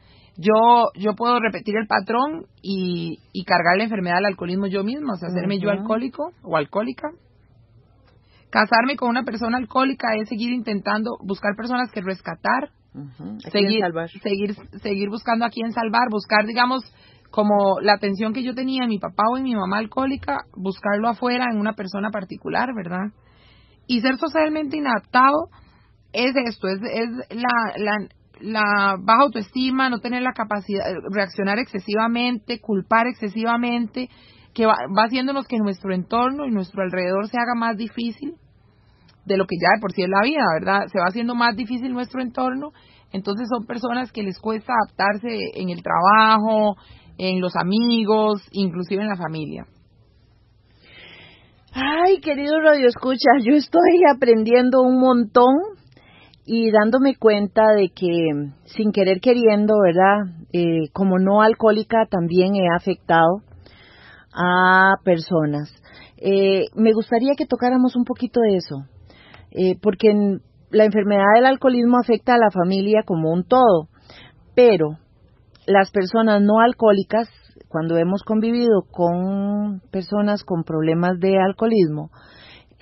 [0.42, 5.14] yo yo puedo repetir el patrón y, y cargar la enfermedad del alcoholismo yo mismo,
[5.14, 7.10] o sea, hacerme yo alcohólico o alcohólica.
[8.50, 12.72] Casarme con una persona alcohólica es seguir intentando buscar personas que rescatar,
[13.50, 13.82] seguir,
[14.22, 16.84] seguir seguir buscando a quién salvar, buscar, digamos,
[17.30, 21.08] como la atención que yo tenía en mi papá o en mi mamá alcohólica, buscarlo
[21.08, 23.14] afuera en una persona particular, ¿verdad?
[23.88, 25.50] Y ser socialmente inadaptado
[26.14, 28.08] es esto, es, es la, la,
[28.42, 34.10] la baja autoestima, no tener la capacidad, de reaccionar excesivamente, culpar excesivamente,
[34.54, 34.76] que va,
[35.06, 38.36] haciéndonos que nuestro entorno y nuestro alrededor se haga más difícil
[39.26, 40.88] de lo que ya de por sí es la vida, ¿verdad?
[40.92, 42.72] Se va haciendo más difícil nuestro entorno,
[43.12, 46.76] entonces son personas que les cuesta adaptarse en el trabajo,
[47.18, 49.66] en los amigos, inclusive en la familia.
[51.74, 55.56] Ay, querido Radio Escucha, yo estoy aprendiendo un montón
[56.46, 58.30] y dándome cuenta de que
[58.66, 60.36] sin querer queriendo, ¿verdad?
[60.54, 63.42] Eh, como no alcohólica también he afectado
[64.34, 65.74] a personas.
[66.18, 68.86] Eh, me gustaría que tocáramos un poquito de eso,
[69.52, 73.90] eh, porque la enfermedad del alcoholismo afecta a la familia como un todo,
[74.56, 74.98] pero
[75.66, 77.28] las personas no alcohólicas,
[77.68, 82.12] cuando hemos convivido con personas con problemas de alcoholismo,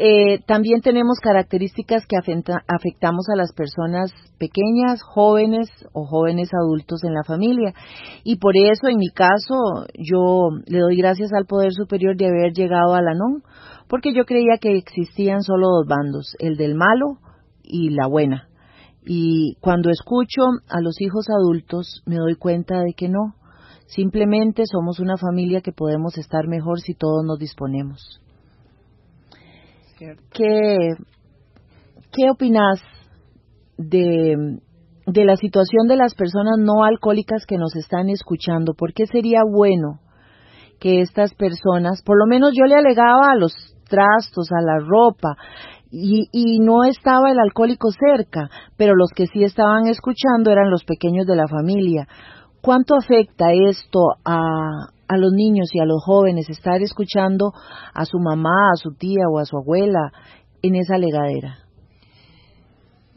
[0.02, 7.14] eh, también tenemos características que afectamos a las personas pequeñas, jóvenes o jóvenes adultos en
[7.14, 7.74] la familia.
[8.24, 9.58] Y por eso, en mi caso,
[9.96, 13.44] yo le doy gracias al Poder Superior de haber llegado a la NON,
[13.90, 17.18] porque yo creía que existían solo dos bandos, el del malo
[17.62, 18.48] y la buena.
[19.06, 23.36] Y cuando escucho a los hijos adultos, me doy cuenta de que no.
[23.86, 28.22] Simplemente somos una familia que podemos estar mejor si todos nos disponemos.
[30.00, 30.94] ¿Qué,
[32.12, 32.82] qué opinas
[33.78, 34.60] de,
[35.06, 38.74] de la situación de las personas no alcohólicas que nos están escuchando?
[38.74, 40.00] ¿Por qué sería bueno
[40.80, 43.54] que estas personas, por lo menos yo le alegaba a los
[43.90, 45.36] trastos, a la ropa,
[45.92, 48.48] y, y, no estaba el alcohólico cerca,
[48.78, 52.08] pero los que sí estaban escuchando eran los pequeños de la familia.
[52.62, 57.52] ¿Cuánto afecta esto a, a los niños y a los jóvenes estar escuchando
[57.94, 60.12] a su mamá, a su tía o a su abuela
[60.62, 61.70] en esa legadera?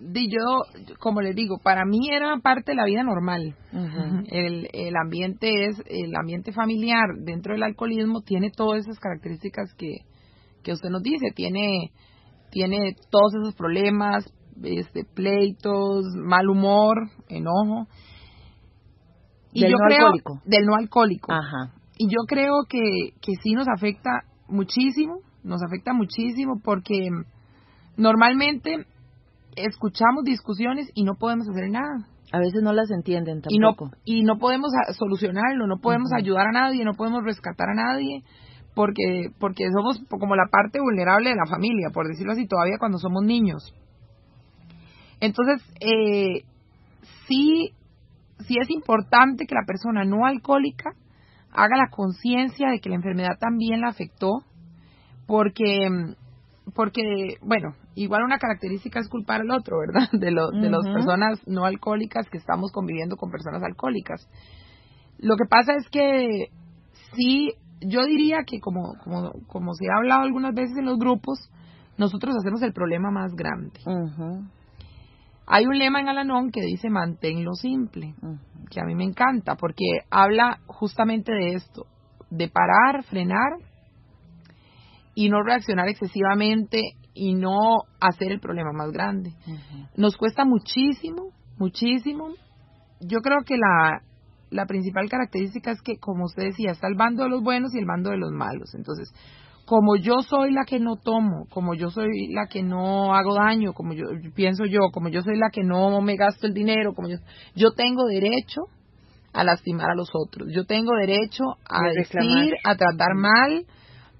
[0.02, 3.54] de yo, como les digo, para mí era parte de la vida normal.
[4.26, 9.98] el, el ambiente es, el ambiente familiar dentro del alcoholismo tiene todas esas características que,
[10.64, 11.92] que usted nos dice, tiene,
[12.50, 14.32] tiene todos esos problemas,
[14.64, 16.96] este, pleitos, mal humor,
[17.28, 17.86] enojo.
[19.52, 20.40] Y del yo no creo, alcohólico.
[20.44, 21.32] Del no alcohólico.
[21.32, 21.74] Ajá.
[22.02, 27.10] Y yo creo que, que sí nos afecta muchísimo, nos afecta muchísimo porque
[27.96, 28.86] normalmente
[29.54, 32.08] escuchamos discusiones y no podemos hacer nada.
[32.32, 33.90] A veces no las entienden tampoco.
[34.04, 37.74] Y no, y no podemos solucionarlo, no podemos ayudar a nadie, no podemos rescatar a
[37.74, 38.24] nadie,
[38.74, 42.98] porque, porque somos como la parte vulnerable de la familia, por decirlo así, todavía cuando
[42.98, 43.72] somos niños.
[45.20, 46.42] Entonces, eh,
[47.28, 47.74] sí,
[48.40, 50.96] sí es importante que la persona no alcohólica
[51.52, 54.42] haga la conciencia de que la enfermedad también la afectó,
[55.26, 55.88] porque
[56.74, 60.08] porque, bueno, igual una característica es culpar al otro, ¿verdad?
[60.12, 64.28] De, lo, de las personas no alcohólicas que estamos conviviendo con personas alcohólicas.
[65.18, 66.48] Lo que pasa es que
[67.14, 71.50] sí, yo diría que como, como, como se ha hablado algunas veces en los grupos,
[71.98, 73.80] nosotros hacemos el problema más grande.
[75.46, 78.14] Hay un lema en Alanón que dice manténlo simple,
[78.70, 81.86] que a mí me encanta porque habla justamente de esto,
[82.30, 83.52] de parar, frenar
[85.14, 86.80] y no reaccionar excesivamente
[87.14, 89.34] y no hacer el problema más grande.
[89.96, 92.28] Nos cuesta muchísimo, muchísimo.
[93.00, 94.02] Yo creo que la,
[94.50, 97.78] la principal característica es que, como usted decía, está el bando de los buenos y
[97.78, 98.74] el bando de los malos.
[98.74, 99.12] Entonces,
[99.64, 103.72] como yo soy la que no tomo, como yo soy la que no hago daño,
[103.72, 104.04] como yo
[104.34, 107.16] pienso yo, como yo soy la que no me gasto el dinero, como yo,
[107.54, 108.62] yo tengo derecho
[109.32, 110.48] a lastimar a los otros.
[110.52, 113.64] Yo tengo derecho a decir, a tratar mal,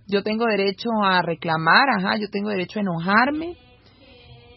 [0.07, 3.57] yo tengo derecho a reclamar, ajá, yo tengo derecho a enojarme.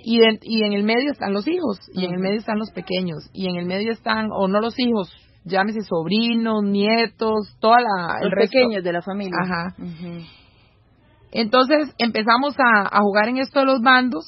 [0.08, 3.28] Y, y en el medio están los hijos, y en el medio están los pequeños,
[3.34, 5.12] y en el medio están, o no los hijos,
[5.46, 8.20] llámese sobrinos, nietos, toda la...
[8.22, 9.36] Los pequeños de la familia.
[9.42, 9.76] Ajá.
[11.38, 14.26] Entonces empezamos a, jugar en esto de los bandos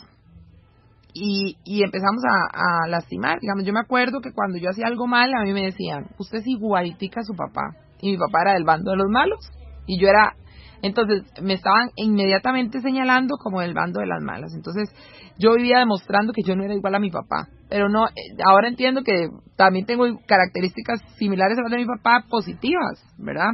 [1.13, 3.39] y, y empezamos a, a, lastimar.
[3.39, 6.39] Digamos, yo me acuerdo que cuando yo hacía algo mal, a mí me decían, usted
[6.39, 7.77] es igualitica a su papá.
[8.01, 9.39] Y mi papá era del bando de los malos.
[9.85, 10.35] Y yo era
[10.81, 14.53] entonces me estaban inmediatamente señalando como el bando de las malas.
[14.53, 14.89] Entonces
[15.37, 17.47] yo vivía demostrando que yo no era igual a mi papá.
[17.69, 18.11] Pero no, eh,
[18.45, 23.51] ahora entiendo que también tengo características similares a las de mi papá positivas, ¿verdad?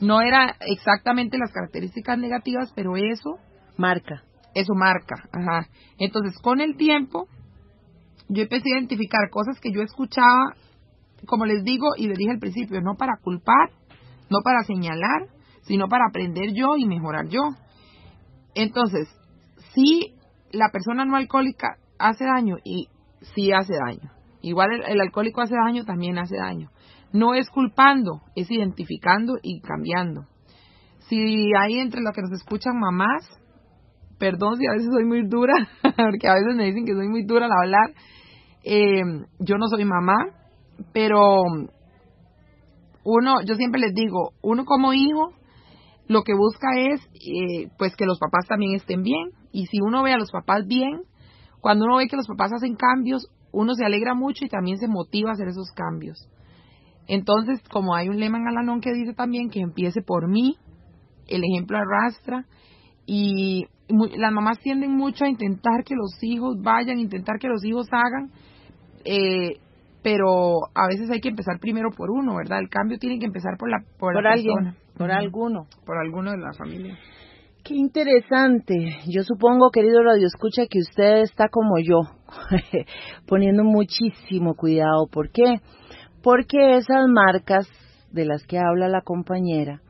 [0.00, 3.38] No era exactamente las características negativas, pero eso
[3.76, 4.22] marca.
[4.54, 5.68] Eso marca, ajá.
[5.98, 7.28] Entonces, con el tiempo,
[8.28, 10.54] yo empecé a identificar cosas que yo escuchaba,
[11.26, 13.70] como les digo y les dije al principio, no para culpar,
[14.30, 15.28] no para señalar,
[15.62, 17.50] sino para aprender yo y mejorar yo.
[18.54, 19.08] Entonces,
[19.74, 20.14] si
[20.52, 22.88] la persona no alcohólica hace daño y
[23.34, 24.10] sí hace daño.
[24.40, 26.70] Igual el, alcohólico hace daño, también hace daño.
[27.12, 30.26] No es culpando, es identificando y cambiando.
[31.08, 33.28] Si hay entre los que nos escuchan mamás,
[34.18, 37.24] perdón si a veces soy muy dura, porque a veces me dicen que soy muy
[37.24, 37.94] dura al hablar,
[38.64, 39.02] eh,
[39.38, 40.16] yo no soy mamá,
[40.92, 41.42] pero
[43.04, 45.32] uno, yo siempre les digo, uno como hijo
[46.08, 50.02] lo que busca es eh, pues que los papás también estén bien y si uno
[50.02, 51.02] ve a los papás bien,
[51.60, 54.88] cuando uno ve que los papás hacen cambios, uno se alegra mucho y también se
[54.88, 56.28] motiva a hacer esos cambios.
[57.08, 60.56] Entonces, como hay un lema en Alanón que dice también que empiece por mí,
[61.26, 62.44] el ejemplo arrastra
[63.06, 67.86] y las mamás tienden mucho a intentar que los hijos vayan, intentar que los hijos
[67.90, 68.30] hagan,
[69.04, 69.58] eh,
[70.02, 72.60] pero a veces hay que empezar primero por uno, ¿verdad?
[72.60, 76.38] El cambio tiene que empezar por la por, la alguien, por alguno, por alguno de
[76.38, 76.98] la familia.
[77.64, 78.74] Qué interesante.
[79.08, 82.00] Yo supongo, querido Radio Escucha, que usted está como yo,
[83.26, 85.06] poniendo muchísimo cuidado.
[85.10, 85.60] ¿Por qué?
[86.22, 87.68] Porque esas marcas
[88.10, 89.80] de las que habla la compañera,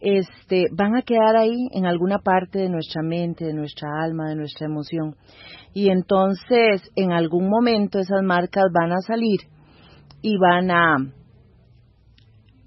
[0.00, 4.36] este, van a quedar ahí en alguna parte de nuestra mente, de nuestra alma, de
[4.36, 5.16] nuestra emoción.
[5.72, 9.40] Y entonces, en algún momento esas marcas van a salir
[10.20, 10.96] y van a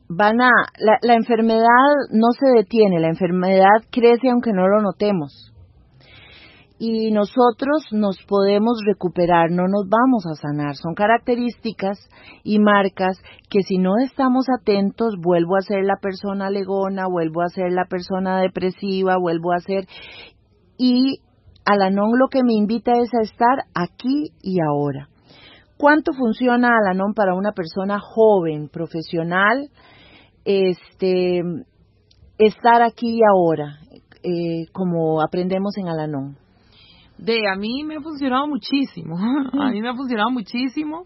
[0.09, 1.67] van a la, la enfermedad
[2.11, 5.53] no se detiene, la enfermedad crece aunque no lo notemos
[6.79, 10.75] y nosotros nos podemos recuperar, no nos vamos a sanar.
[10.75, 11.97] Son características
[12.43, 13.19] y marcas
[13.49, 17.85] que si no estamos atentos, vuelvo a ser la persona legona, vuelvo a ser la
[17.85, 19.87] persona depresiva, vuelvo a ser...
[20.77, 21.21] Y
[21.65, 25.09] Alanón lo que me invita es a estar aquí y ahora.
[25.77, 29.69] ¿Cuánto funciona Alanon para una persona joven, profesional,
[30.45, 31.41] este,
[32.37, 33.79] estar aquí y ahora,
[34.23, 36.46] eh, como aprendemos en Alanon?
[37.17, 39.17] De, a mí me ha funcionado muchísimo,
[39.59, 41.05] a mí me ha funcionado muchísimo.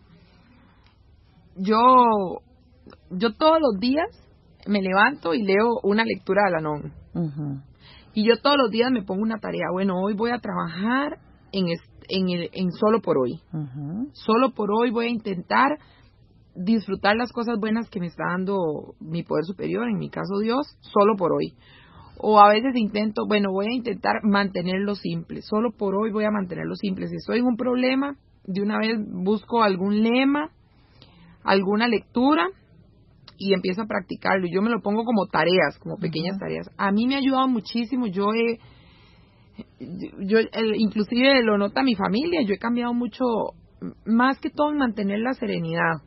[1.55, 1.83] Yo,
[3.11, 4.07] yo todos los días
[4.67, 6.93] me levanto y leo una lectura de Alanon.
[8.13, 11.19] Y yo todos los días me pongo una tarea, bueno, hoy voy a trabajar
[11.51, 11.67] en,
[12.09, 13.39] en, el, en solo por hoy.
[14.13, 15.77] Solo por hoy voy a intentar
[16.55, 20.77] disfrutar las cosas buenas que me está dando mi poder superior, en mi caso Dios,
[20.81, 21.53] solo por hoy.
[22.23, 26.31] O a veces intento, bueno, voy a intentar mantenerlo simple, solo por hoy voy a
[26.31, 27.07] mantenerlo simple.
[27.07, 30.51] Si estoy en un problema, de una vez busco algún lema,
[31.43, 32.47] alguna lectura
[33.39, 34.45] y empiezo a practicarlo.
[34.53, 36.69] Yo me lo pongo como tareas, como pequeñas tareas.
[36.77, 38.05] A mí me ha ayudado muchísimo.
[38.05, 38.59] Yo he
[40.19, 40.39] yo
[40.75, 43.25] inclusive lo nota mi familia, yo he cambiado mucho,
[44.05, 46.01] más que todo en mantener la serenidad.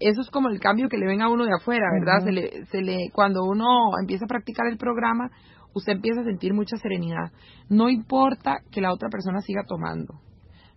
[0.00, 2.24] Eso es como el cambio que le ven a uno de afuera, ¿verdad?
[2.24, 3.66] se le, se le, cuando uno
[4.00, 5.30] empieza a practicar el programa,
[5.74, 7.32] usted empieza a sentir mucha serenidad.
[7.68, 10.14] No importa que la otra persona siga tomando,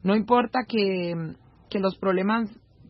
[0.04, 1.16] no importa que,
[1.70, 2.50] que los problemas,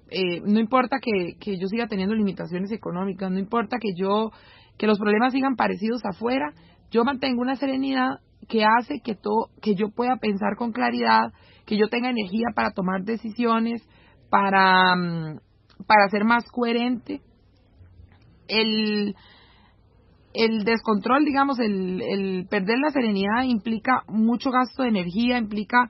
[0.10, 4.32] eh, no importa que, que yo siga teniendo limitaciones económicas, no importa que yo,
[4.78, 6.54] que los problemas sigan parecidos afuera,
[6.90, 11.32] yo mantengo una serenidad que hace que, todo, que yo pueda pensar con claridad,
[11.66, 13.88] que yo tenga energía para tomar decisiones,
[14.30, 15.40] para, mm,
[15.86, 17.22] para ser más coherente.
[18.48, 19.16] El,
[20.34, 25.90] el descontrol, digamos, el, el perder la serenidad implica mucho gasto de energía, implica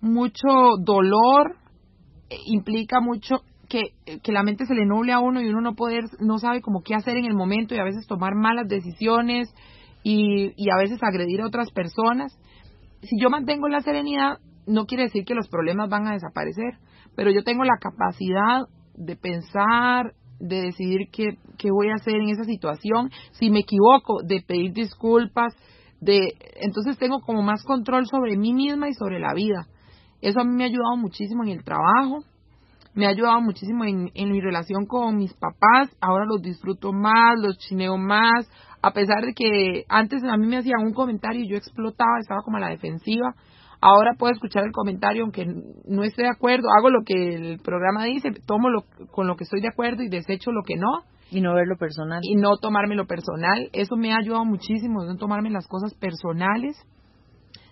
[0.00, 1.56] mucho dolor,
[2.30, 5.74] eh, implica mucho que, que, la mente se le nuble a uno y uno no
[5.74, 9.54] poder, no sabe cómo qué hacer en el momento y a veces tomar malas decisiones,
[10.02, 12.36] y, y a veces agredir a otras personas.
[13.02, 16.78] Si yo mantengo la serenidad, no quiere decir que los problemas van a desaparecer,
[17.16, 18.62] pero yo tengo la capacidad
[18.94, 24.22] de pensar, de decidir qué, qué voy a hacer en esa situación, si me equivoco,
[24.24, 25.54] de pedir disculpas,
[26.00, 29.66] de entonces tengo como más control sobre mí misma y sobre la vida.
[30.20, 32.24] Eso a mí me ha ayudado muchísimo en el trabajo,
[32.94, 37.38] me ha ayudado muchísimo en, en mi relación con mis papás, ahora los disfruto más,
[37.38, 38.50] los chineo más,
[38.82, 42.42] a pesar de que antes a mí me hacían un comentario y yo explotaba, estaba
[42.44, 43.34] como a la defensiva,
[43.82, 48.04] ahora puedo escuchar el comentario aunque no esté de acuerdo, hago lo que el programa
[48.04, 51.02] dice, tomo lo, con lo que estoy de acuerdo y desecho lo que no.
[51.30, 52.20] Y no verlo personal.
[52.22, 53.70] Y no tomármelo personal.
[53.72, 56.76] Eso me ha ayudado muchísimo, no tomarme las cosas personales.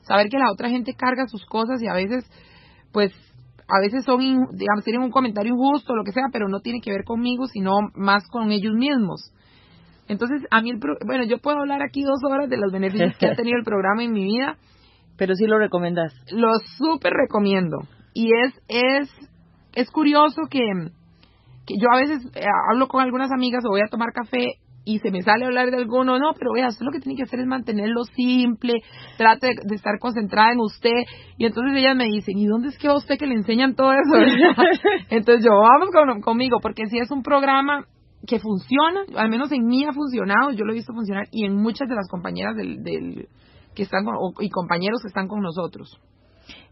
[0.01, 2.25] Saber que la otra gente carga sus cosas y a veces,
[2.91, 3.13] pues,
[3.69, 4.19] a veces son,
[4.53, 7.73] digamos, tienen un comentario injusto, lo que sea, pero no tiene que ver conmigo, sino
[7.95, 9.31] más con ellos mismos.
[10.09, 13.27] Entonces, a mí, el bueno, yo puedo hablar aquí dos horas de los beneficios que
[13.27, 14.57] ha tenido el programa en mi vida.
[15.21, 16.15] Pero sí lo recomiendas.
[16.33, 16.49] Lo
[16.79, 17.77] súper recomiendo.
[18.15, 19.11] Y es, es,
[19.75, 20.63] es curioso que,
[21.67, 24.55] que yo a veces eh, hablo con algunas amigas o voy a tomar café
[24.87, 27.25] y se me sale hablar de alguno, no, pero vea, usted lo que tiene que
[27.25, 28.81] hacer es mantenerlo simple,
[29.19, 31.05] trate de, estar concentrada en usted,
[31.37, 33.93] y entonces ellas me dicen, ¿y dónde es que a usted que le enseñan todo
[33.93, 34.15] eso?
[35.11, 37.85] entonces yo, vamos con, conmigo, porque si es un programa
[38.27, 41.57] que funciona, al menos en mí ha funcionado, yo lo he visto funcionar y en
[41.57, 43.29] muchas de las compañeras del, del
[43.81, 44.05] que están
[44.41, 45.99] y compañeros que están con nosotros.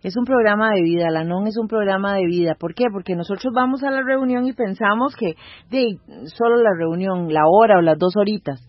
[0.02, 2.54] Es un programa de vida, la NON es un programa de vida.
[2.54, 2.84] ¿Por qué?
[2.92, 5.34] Porque nosotros vamos a la reunión y pensamos que
[5.70, 8.60] de solo la reunión, la hora o las dos horitas,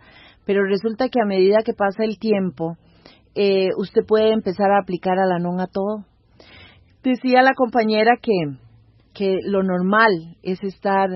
[0.46, 2.78] pero resulta que a medida que pasa el tiempo,
[3.36, 6.06] eh, usted puede empezar a aplicar a la NON a todo.
[7.04, 8.58] Decía la compañera que,
[9.14, 11.10] que lo normal es estar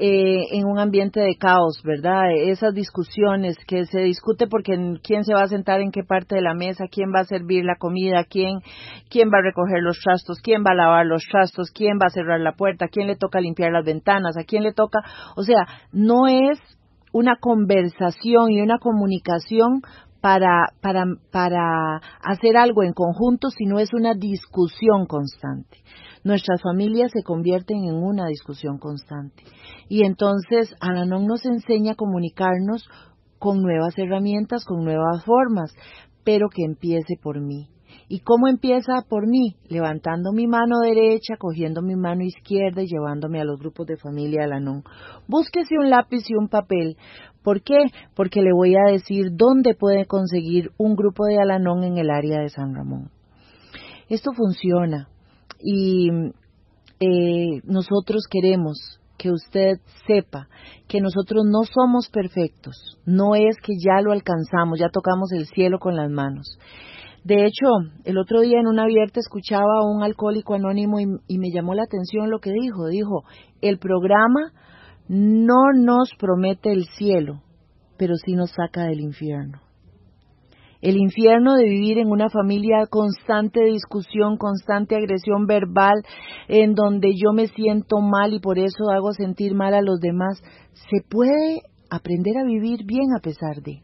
[0.00, 2.30] eh, en un ambiente de caos, ¿verdad?
[2.32, 4.72] Esas discusiones que se discute porque
[5.02, 7.64] quién se va a sentar en qué parte de la mesa, quién va a servir
[7.64, 8.60] la comida, quién,
[9.10, 12.10] quién va a recoger los trastos, quién va a lavar los trastos, quién va a
[12.10, 15.00] cerrar la puerta, quién le toca limpiar las ventanas, a quién le toca,
[15.34, 16.60] o sea, no es
[17.12, 19.82] una conversación y una comunicación
[20.20, 25.78] para, para, para hacer algo en conjunto, sino es una discusión constante.
[26.28, 29.44] Nuestras familias se convierten en una discusión constante.
[29.88, 32.86] Y entonces Alanon nos enseña a comunicarnos
[33.38, 35.72] con nuevas herramientas, con nuevas formas,
[36.24, 37.70] pero que empiece por mí.
[38.08, 39.56] ¿Y cómo empieza por mí?
[39.70, 44.44] Levantando mi mano derecha, cogiendo mi mano izquierda y llevándome a los grupos de familia
[44.44, 44.84] Alanon.
[45.28, 46.98] Búsquese un lápiz y un papel.
[47.42, 47.86] ¿Por qué?
[48.14, 52.38] Porque le voy a decir dónde puede conseguir un grupo de Alanon en el área
[52.42, 53.12] de San Ramón.
[54.10, 55.08] Esto funciona
[55.60, 56.08] y
[57.00, 60.48] eh, nosotros queremos que usted sepa
[60.86, 65.78] que nosotros no somos perfectos, no es que ya lo alcanzamos, ya tocamos el cielo
[65.78, 66.58] con las manos.
[67.24, 67.66] De hecho,
[68.04, 71.74] el otro día en una abierta escuchaba a un alcohólico anónimo y, y me llamó
[71.74, 72.86] la atención lo que dijo.
[72.86, 73.24] Dijo,
[73.60, 74.52] el programa
[75.08, 77.42] no nos promete el cielo,
[77.98, 79.60] pero sí nos saca del infierno.
[80.80, 86.04] El infierno de vivir en una familia constante discusión, constante agresión verbal,
[86.46, 90.40] en donde yo me siento mal y por eso hago sentir mal a los demás,
[90.72, 93.82] se puede aprender a vivir bien a pesar de.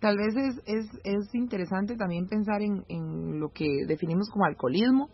[0.00, 5.08] Tal vez es, es, es interesante también pensar en, en lo que definimos como alcoholismo.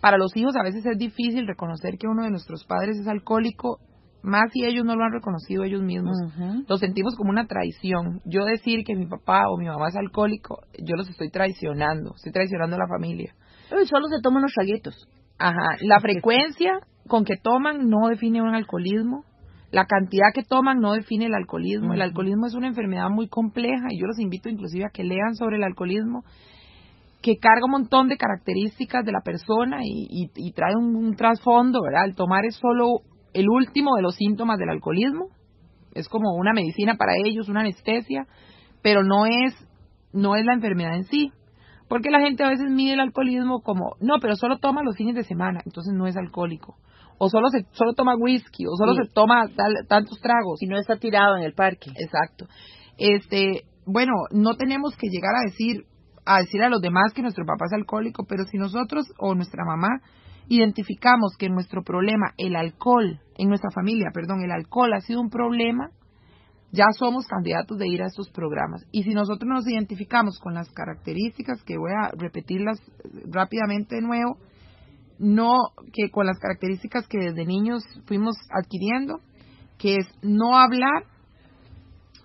[0.00, 3.78] Para los hijos a veces es difícil reconocer que uno de nuestros padres es alcohólico
[4.22, 6.16] más si ellos no lo han reconocido ellos mismos.
[6.68, 8.20] Lo sentimos como una traición.
[8.24, 12.32] Yo decir que mi papá o mi mamá es alcohólico, yo los estoy traicionando, estoy
[12.32, 13.34] traicionando a la familia.
[13.72, 15.08] Uy, solo se toman los traguitos.
[15.38, 19.24] Ajá, la frecuencia con que toman no define un alcoholismo.
[19.70, 21.94] La cantidad que toman no define el alcoholismo.
[21.94, 25.34] El alcoholismo es una enfermedad muy compleja y yo los invito inclusive a que lean
[25.34, 26.24] sobre el alcoholismo
[27.22, 31.82] que carga un montón de características de la persona y, y, trae un, un trasfondo,
[31.82, 32.06] ¿verdad?
[32.06, 33.02] El tomar es solo
[33.32, 35.28] el último de los síntomas del alcoholismo.
[35.94, 38.26] Es como una medicina para ellos, una anestesia,
[38.82, 39.54] pero no es,
[40.12, 41.32] no es la enfermedad en sí.
[41.88, 45.16] Porque la gente a veces mide el alcoholismo como, no, pero solo toma los fines
[45.16, 46.76] de semana, entonces no es alcohólico.
[47.18, 49.44] O solo se solo toma whisky, o solo se toma
[49.88, 50.62] tantos tragos.
[50.62, 51.90] Y no está tirado en el parque.
[51.96, 52.46] Exacto.
[52.96, 55.84] Este, bueno, no tenemos que llegar a decir
[56.24, 59.64] a decir a los demás que nuestro papá es alcohólico, pero si nosotros o nuestra
[59.64, 60.00] mamá
[60.48, 65.30] identificamos que nuestro problema, el alcohol, en nuestra familia, perdón, el alcohol ha sido un
[65.30, 65.90] problema,
[66.72, 68.84] ya somos candidatos de ir a estos programas.
[68.92, 72.80] Y si nosotros nos identificamos con las características, que voy a repetirlas
[73.28, 74.38] rápidamente de nuevo,
[75.18, 75.54] no
[75.92, 79.20] que con las características que desde niños fuimos adquiriendo,
[79.78, 81.04] que es no hablar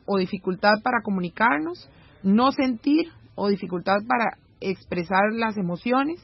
[0.05, 1.89] o dificultad para comunicarnos,
[2.23, 6.21] no sentir o dificultad para expresar las emociones,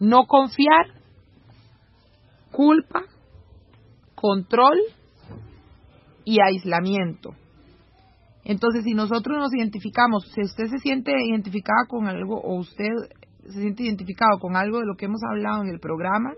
[0.00, 0.99] no confiar
[2.60, 3.04] culpa,
[4.14, 4.78] control
[6.26, 7.30] y aislamiento.
[8.44, 12.92] Entonces, si nosotros nos identificamos, si usted se siente identificada con algo o usted
[13.46, 16.34] se siente identificado con algo de lo que hemos hablado en el programa,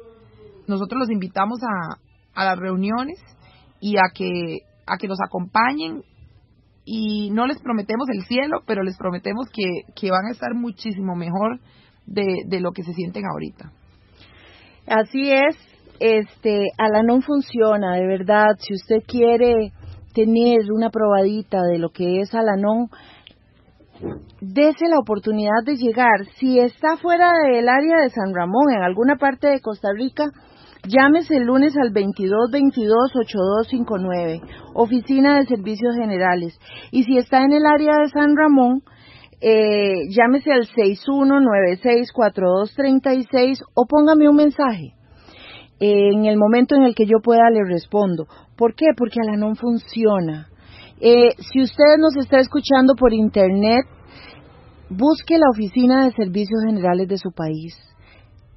[0.69, 1.99] nosotros los invitamos a,
[2.41, 3.19] a las reuniones
[3.81, 6.05] y a que, a que nos acompañen
[6.85, 11.17] y no les prometemos el cielo, pero les prometemos que, que van a estar muchísimo
[11.17, 11.59] mejor
[12.07, 13.73] de, de lo que se sienten ahorita.
[14.87, 15.57] Así es,
[16.01, 18.57] este, Alanon funciona, de verdad.
[18.59, 19.73] Si usted quiere
[20.15, 22.89] tener una probadita de lo que es Alanon,
[24.41, 26.27] dese la oportunidad de llegar.
[26.39, 30.33] Si está fuera del área de San Ramón, en alguna parte de Costa Rica,
[30.87, 34.41] llámese el lunes al 2222-8259,
[34.75, 36.59] Oficina de Servicios Generales.
[36.91, 38.83] Y si está en el área de San Ramón,
[39.41, 44.95] eh, llámese al 61964236 o póngame un mensaje
[45.85, 48.29] en el momento en el que yo pueda le respondo.
[48.57, 48.87] ¿Por qué?
[48.97, 50.49] Porque Alanon funciona.
[51.01, 53.85] Eh, si usted nos está escuchando por internet,
[54.89, 57.77] busque la oficina de servicios generales de su país.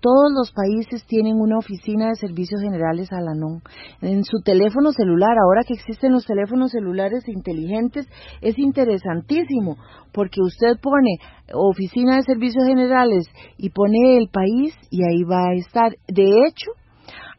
[0.01, 3.63] Todos los países tienen una oficina de servicios generales Alanon.
[4.01, 8.07] En su teléfono celular, ahora que existen los teléfonos celulares inteligentes,
[8.41, 9.77] es interesantísimo
[10.13, 11.17] porque usted pone
[11.51, 13.25] oficina de servicios generales
[13.57, 15.95] y pone el país y ahí va a estar.
[16.07, 16.69] De hecho,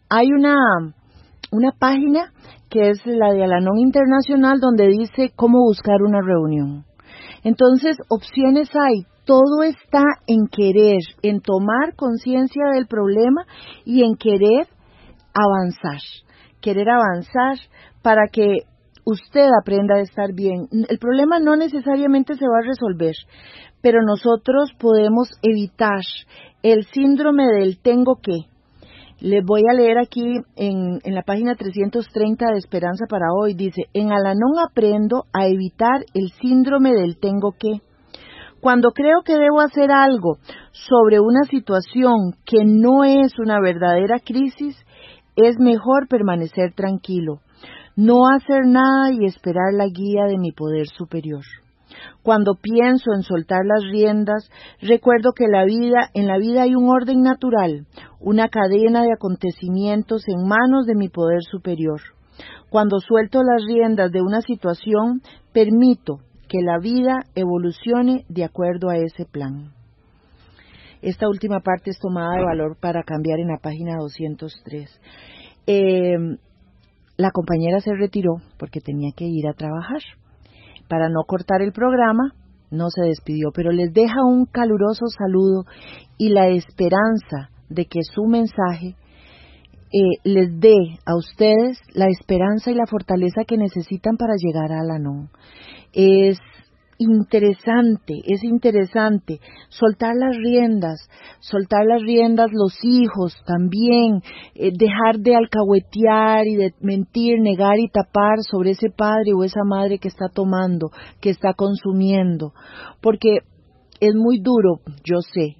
[0.09, 0.57] hay una,
[1.50, 2.32] una página
[2.70, 6.84] que es la de Alanon Internacional donde dice cómo buscar una reunión.
[7.44, 9.07] Entonces, opciones hay.
[9.24, 13.44] Todo está en querer, en tomar conciencia del problema
[13.84, 14.68] y en querer
[15.34, 16.00] avanzar.
[16.61, 17.59] Querer avanzar
[18.02, 18.59] para que
[19.04, 20.68] usted aprenda a estar bien.
[20.88, 23.14] El problema no necesariamente se va a resolver,
[23.80, 26.02] pero nosotros podemos evitar
[26.62, 28.46] el síndrome del tengo que
[29.20, 33.54] les voy a leer aquí en, la página 330 de Esperanza para hoy.
[33.54, 37.80] Dice, en Alanón aprendo a evitar el síndrome del tengo que.
[38.60, 40.38] Cuando creo que debo hacer algo
[40.72, 44.76] sobre una situación que no es una verdadera crisis,
[45.36, 47.40] es mejor permanecer tranquilo,
[47.96, 51.42] no hacer nada y esperar la guía de mi poder superior.
[52.22, 56.88] Cuando pienso en soltar las riendas, recuerdo que la vida, en la vida hay un
[56.88, 57.86] orden natural,
[58.20, 62.01] una cadena de acontecimientos en manos de mi poder superior.
[62.68, 65.22] Cuando suelto las riendas de una situación,
[65.53, 66.18] permito
[66.49, 69.72] que la vida evolucione de acuerdo a ese plan.
[71.03, 75.01] Esta última parte es tomada de valor para cambiar en la página 203.
[75.66, 76.16] Eh,
[77.16, 80.01] la compañera se retiró porque tenía que ir a trabajar
[80.89, 82.32] para no cortar el programa,
[82.70, 85.64] no se despidió, pero les deja un caluroso saludo
[86.18, 88.97] y la esperanza de que su mensaje
[89.93, 94.80] eh, les dé a ustedes la esperanza y la fortaleza que necesitan para llegar a
[94.80, 95.30] Alanón.
[95.93, 96.39] Es
[96.99, 101.09] interesante, es interesante soltar las riendas,
[101.40, 104.22] soltar las riendas los hijos también,
[104.55, 109.64] eh, dejar de alcahuetear y de mentir, negar y tapar sobre ese padre o esa
[109.64, 110.90] madre que está tomando,
[111.20, 112.53] que está consumiendo,
[113.01, 113.38] porque
[114.01, 115.57] es muy duro, yo sé,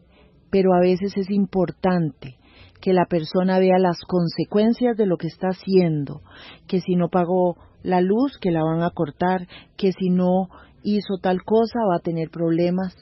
[0.51, 2.37] pero a veces es importante
[2.80, 6.20] que la persona vea las consecuencias de lo que está haciendo,
[6.66, 10.49] que si no pagó la luz, que la van a cortar, que si no
[10.87, 12.95] hizo tal cosa va a tener problemas,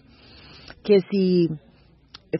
[0.82, 1.48] que si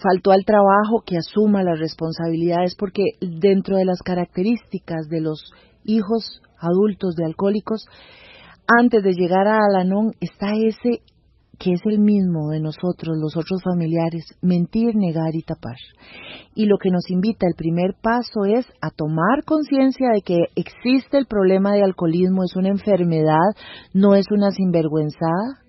[0.03, 5.53] faltó al trabajo, que asuma las responsabilidades, porque dentro de las características de los
[5.85, 7.87] hijos adultos de alcohólicos,
[8.67, 11.03] antes de llegar a Alanón está ese
[11.59, 15.77] que es el mismo de nosotros, los otros familiares, mentir, negar y tapar.
[16.55, 21.19] Y lo que nos invita el primer paso es a tomar conciencia de que existe
[21.19, 23.55] el problema de alcoholismo, es una enfermedad,
[23.93, 25.61] no es una sinvergüenzada.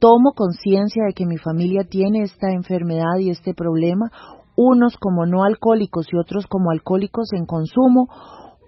[0.00, 4.10] Tomo conciencia de que mi familia tiene esta enfermedad y este problema,
[4.56, 8.08] unos como no alcohólicos y otros como alcohólicos en consumo,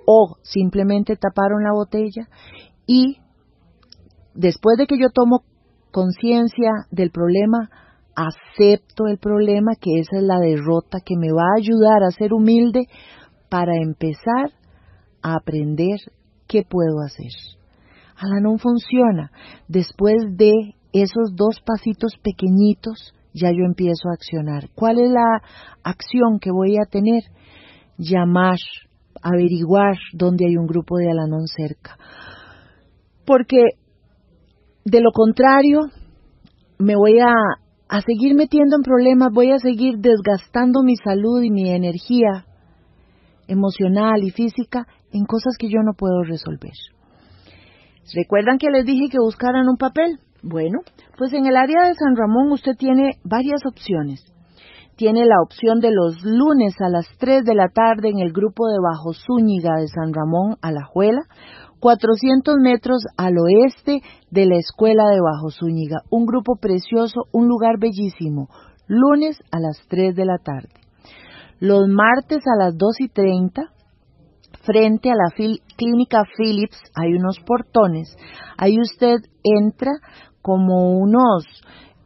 [0.07, 2.29] o simplemente taparon la botella
[2.87, 3.19] y
[4.35, 5.43] después de que yo tomo
[5.93, 7.71] conciencia del problema,
[8.17, 12.33] acepto el problema, que esa es la derrota que me va a ayudar a ser
[12.33, 12.87] humilde
[13.49, 14.51] para empezar
[15.23, 16.01] a aprender
[16.49, 17.31] qué puedo hacer.
[18.41, 19.31] no funciona.
[19.69, 20.53] Después de
[20.93, 24.69] esos dos pasitos pequeñitos, ya yo empiezo a accionar.
[24.75, 25.43] ¿Cuál es la
[25.83, 27.23] acción que voy a tener?
[27.97, 28.59] Llamar,
[29.23, 31.97] averiguar dónde hay un grupo de Alanón cerca.
[33.25, 33.63] Porque
[34.85, 35.81] de lo contrario,
[36.79, 37.33] me voy a,
[37.89, 42.47] a seguir metiendo en problemas, voy a seguir desgastando mi salud y mi energía
[43.47, 46.73] emocional y física en cosas que yo no puedo resolver.
[48.15, 50.19] ¿Recuerdan que les dije que buscaran un papel?
[50.43, 50.81] Bueno,
[51.17, 54.25] pues en el área de San Ramón usted tiene varias opciones.
[54.97, 58.69] Tiene la opción de los lunes a las 3 de la tarde en el grupo
[58.69, 61.23] de Bajo Zúñiga de San Ramón, Alajuela,
[61.83, 66.03] 400 metros al oeste de la Escuela de Bajo Zúñiga.
[66.11, 68.49] Un grupo precioso, un lugar bellísimo.
[68.87, 70.69] Lunes a las 3 de la tarde.
[71.59, 73.63] Los martes a las 2 y 30,
[74.65, 75.35] frente a la
[75.77, 78.17] clínica Philips, hay unos portones.
[78.57, 79.91] Ahí usted entra
[80.41, 81.45] como unos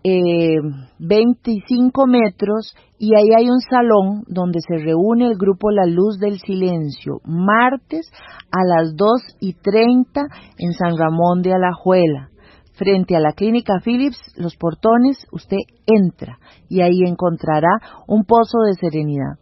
[0.08, 0.60] eh,
[1.00, 6.38] 25 metros y ahí hay un salón donde se reúne el grupo La Luz del
[6.38, 8.08] Silencio, martes
[8.52, 9.08] a las 2
[9.40, 10.20] y 30
[10.58, 12.30] en San Ramón de Alajuela.
[12.74, 16.38] Frente a la clínica Philips, los portones, usted entra
[16.68, 19.40] y ahí encontrará un pozo de serenidad.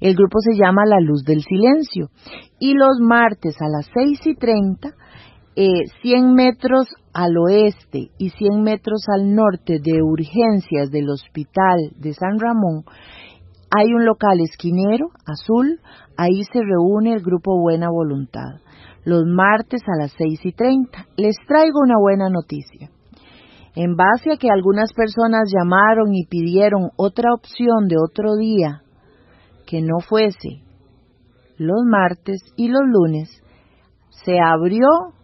[0.00, 2.08] El grupo se llama La Luz del Silencio
[2.58, 4.94] y los martes a las 6 y 30
[5.56, 6.86] eh, 100 metros
[7.16, 12.84] al oeste y 100 metros al norte de urgencias del Hospital de San Ramón,
[13.74, 15.80] hay un local esquinero azul,
[16.18, 18.60] ahí se reúne el grupo Buena Voluntad,
[19.06, 21.06] los martes a las 6 y 30.
[21.16, 22.90] Les traigo una buena noticia.
[23.74, 28.82] En base a que algunas personas llamaron y pidieron otra opción de otro día
[29.66, 30.62] que no fuese
[31.56, 33.42] los martes y los lunes,
[34.10, 35.15] se abrió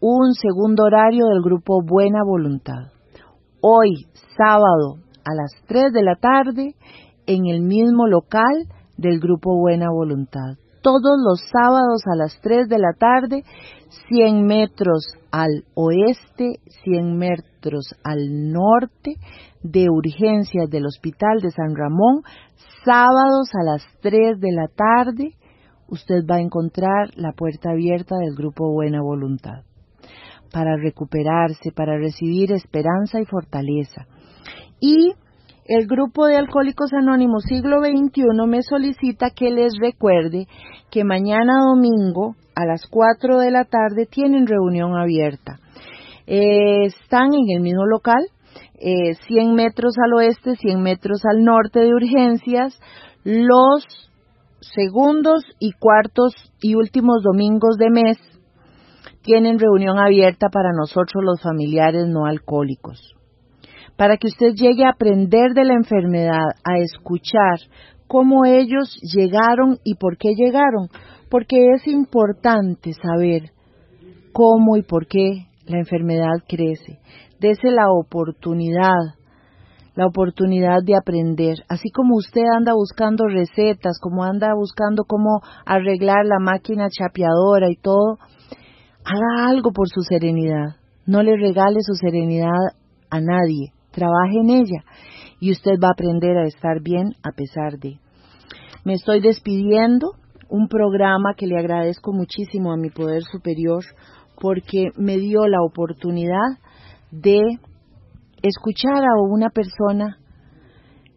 [0.00, 2.88] un segundo horario del grupo Buena Voluntad.
[3.60, 4.96] Hoy, sábado,
[5.26, 6.74] a las 3 de la tarde,
[7.26, 8.64] en el mismo local
[8.96, 10.56] del grupo Buena Voluntad.
[10.80, 13.44] Todos los sábados a las 3 de la tarde,
[14.08, 19.16] 100 metros al oeste, 100 metros al norte
[19.62, 22.22] de urgencias del Hospital de San Ramón,
[22.86, 25.34] sábados a las 3 de la tarde,
[25.88, 29.69] usted va a encontrar la puerta abierta del grupo Buena Voluntad
[30.52, 34.06] para recuperarse, para recibir esperanza y fortaleza.
[34.80, 35.12] Y
[35.66, 40.48] el grupo de Alcohólicos Anónimos siglo XXI me solicita que les recuerde
[40.90, 45.60] que mañana domingo a las 4 de la tarde tienen reunión abierta.
[46.26, 48.24] Eh, están en el mismo local,
[48.80, 52.80] 100 eh, metros al oeste, 100 metros al norte de urgencias,
[53.24, 53.84] los
[54.60, 58.18] segundos y cuartos y últimos domingos de mes
[59.22, 63.14] tienen reunión abierta para nosotros los familiares no alcohólicos.
[63.96, 67.58] Para que usted llegue a aprender de la enfermedad, a escuchar
[68.06, 70.88] cómo ellos llegaron y por qué llegaron,
[71.30, 73.52] porque es importante saber
[74.32, 76.98] cómo y por qué la enfermedad crece.
[77.38, 79.14] Dese la oportunidad,
[79.94, 81.58] la oportunidad de aprender.
[81.68, 87.76] Así como usted anda buscando recetas, como anda buscando cómo arreglar la máquina chapeadora y
[87.76, 88.18] todo,
[89.04, 90.76] haga algo por su serenidad.
[91.06, 92.74] No le regale su serenidad
[93.10, 93.72] a nadie.
[93.90, 94.84] Trabaje en ella
[95.40, 97.98] y usted va a aprender a estar bien a pesar de.
[98.84, 100.12] Me estoy despidiendo,
[100.48, 103.84] un programa que le agradezco muchísimo a mi poder superior
[104.40, 106.58] porque me dio la oportunidad
[107.10, 107.40] de
[108.42, 110.18] escuchar a una persona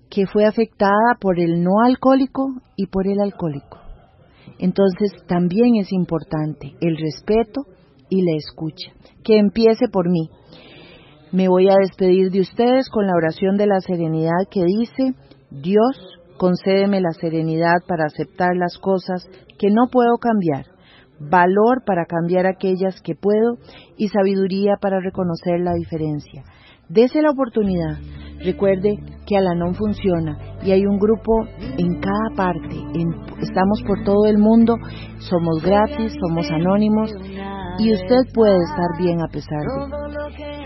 [0.10, 3.80] que fue afectada por el no alcohólico y por el alcohólico.
[4.60, 7.66] Entonces también es importante el respeto
[8.14, 8.92] y la escucha.
[9.24, 10.30] Que empiece por mí.
[11.32, 15.16] Me voy a despedir de ustedes con la oración de la serenidad que dice,
[15.50, 15.98] Dios,
[16.38, 20.68] concédeme la serenidad para aceptar las cosas que no puedo cambiar,
[21.20, 23.58] valor para cambiar aquellas que puedo
[23.98, 26.44] y sabiduría para reconocer la diferencia.
[26.88, 27.98] Dese la oportunidad.
[28.44, 31.48] Recuerde que Alanon funciona y hay un grupo
[31.78, 32.76] en cada parte.
[33.42, 34.76] estamos por todo el mundo,
[35.18, 37.12] somos gratis, somos anónimos
[37.80, 40.04] y usted puede estar bien a pesar de.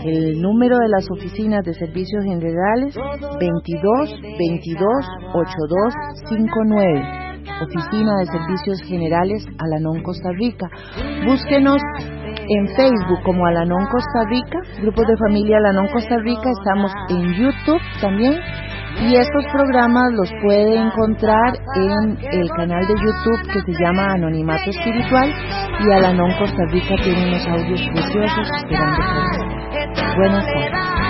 [0.04, 2.94] El número de las oficinas de servicios generales
[3.40, 4.90] 22 22
[5.34, 5.94] 82
[6.28, 7.28] 59.
[7.60, 10.68] Oficina de Servicios Generales Alanon Costa Rica.
[11.26, 11.82] Búsquenos
[12.48, 16.50] en Facebook como Alanon Costa Rica, Grupos de Familia Alanon Costa Rica.
[16.50, 18.34] Estamos en YouTube también.
[19.00, 24.70] Y estos programas los puede encontrar en el canal de YouTube que se llama Anonimato
[24.70, 25.32] Espiritual
[25.80, 31.07] y Alanon Costa Rica tiene unos audios preciosos esperando por Buenas tardes.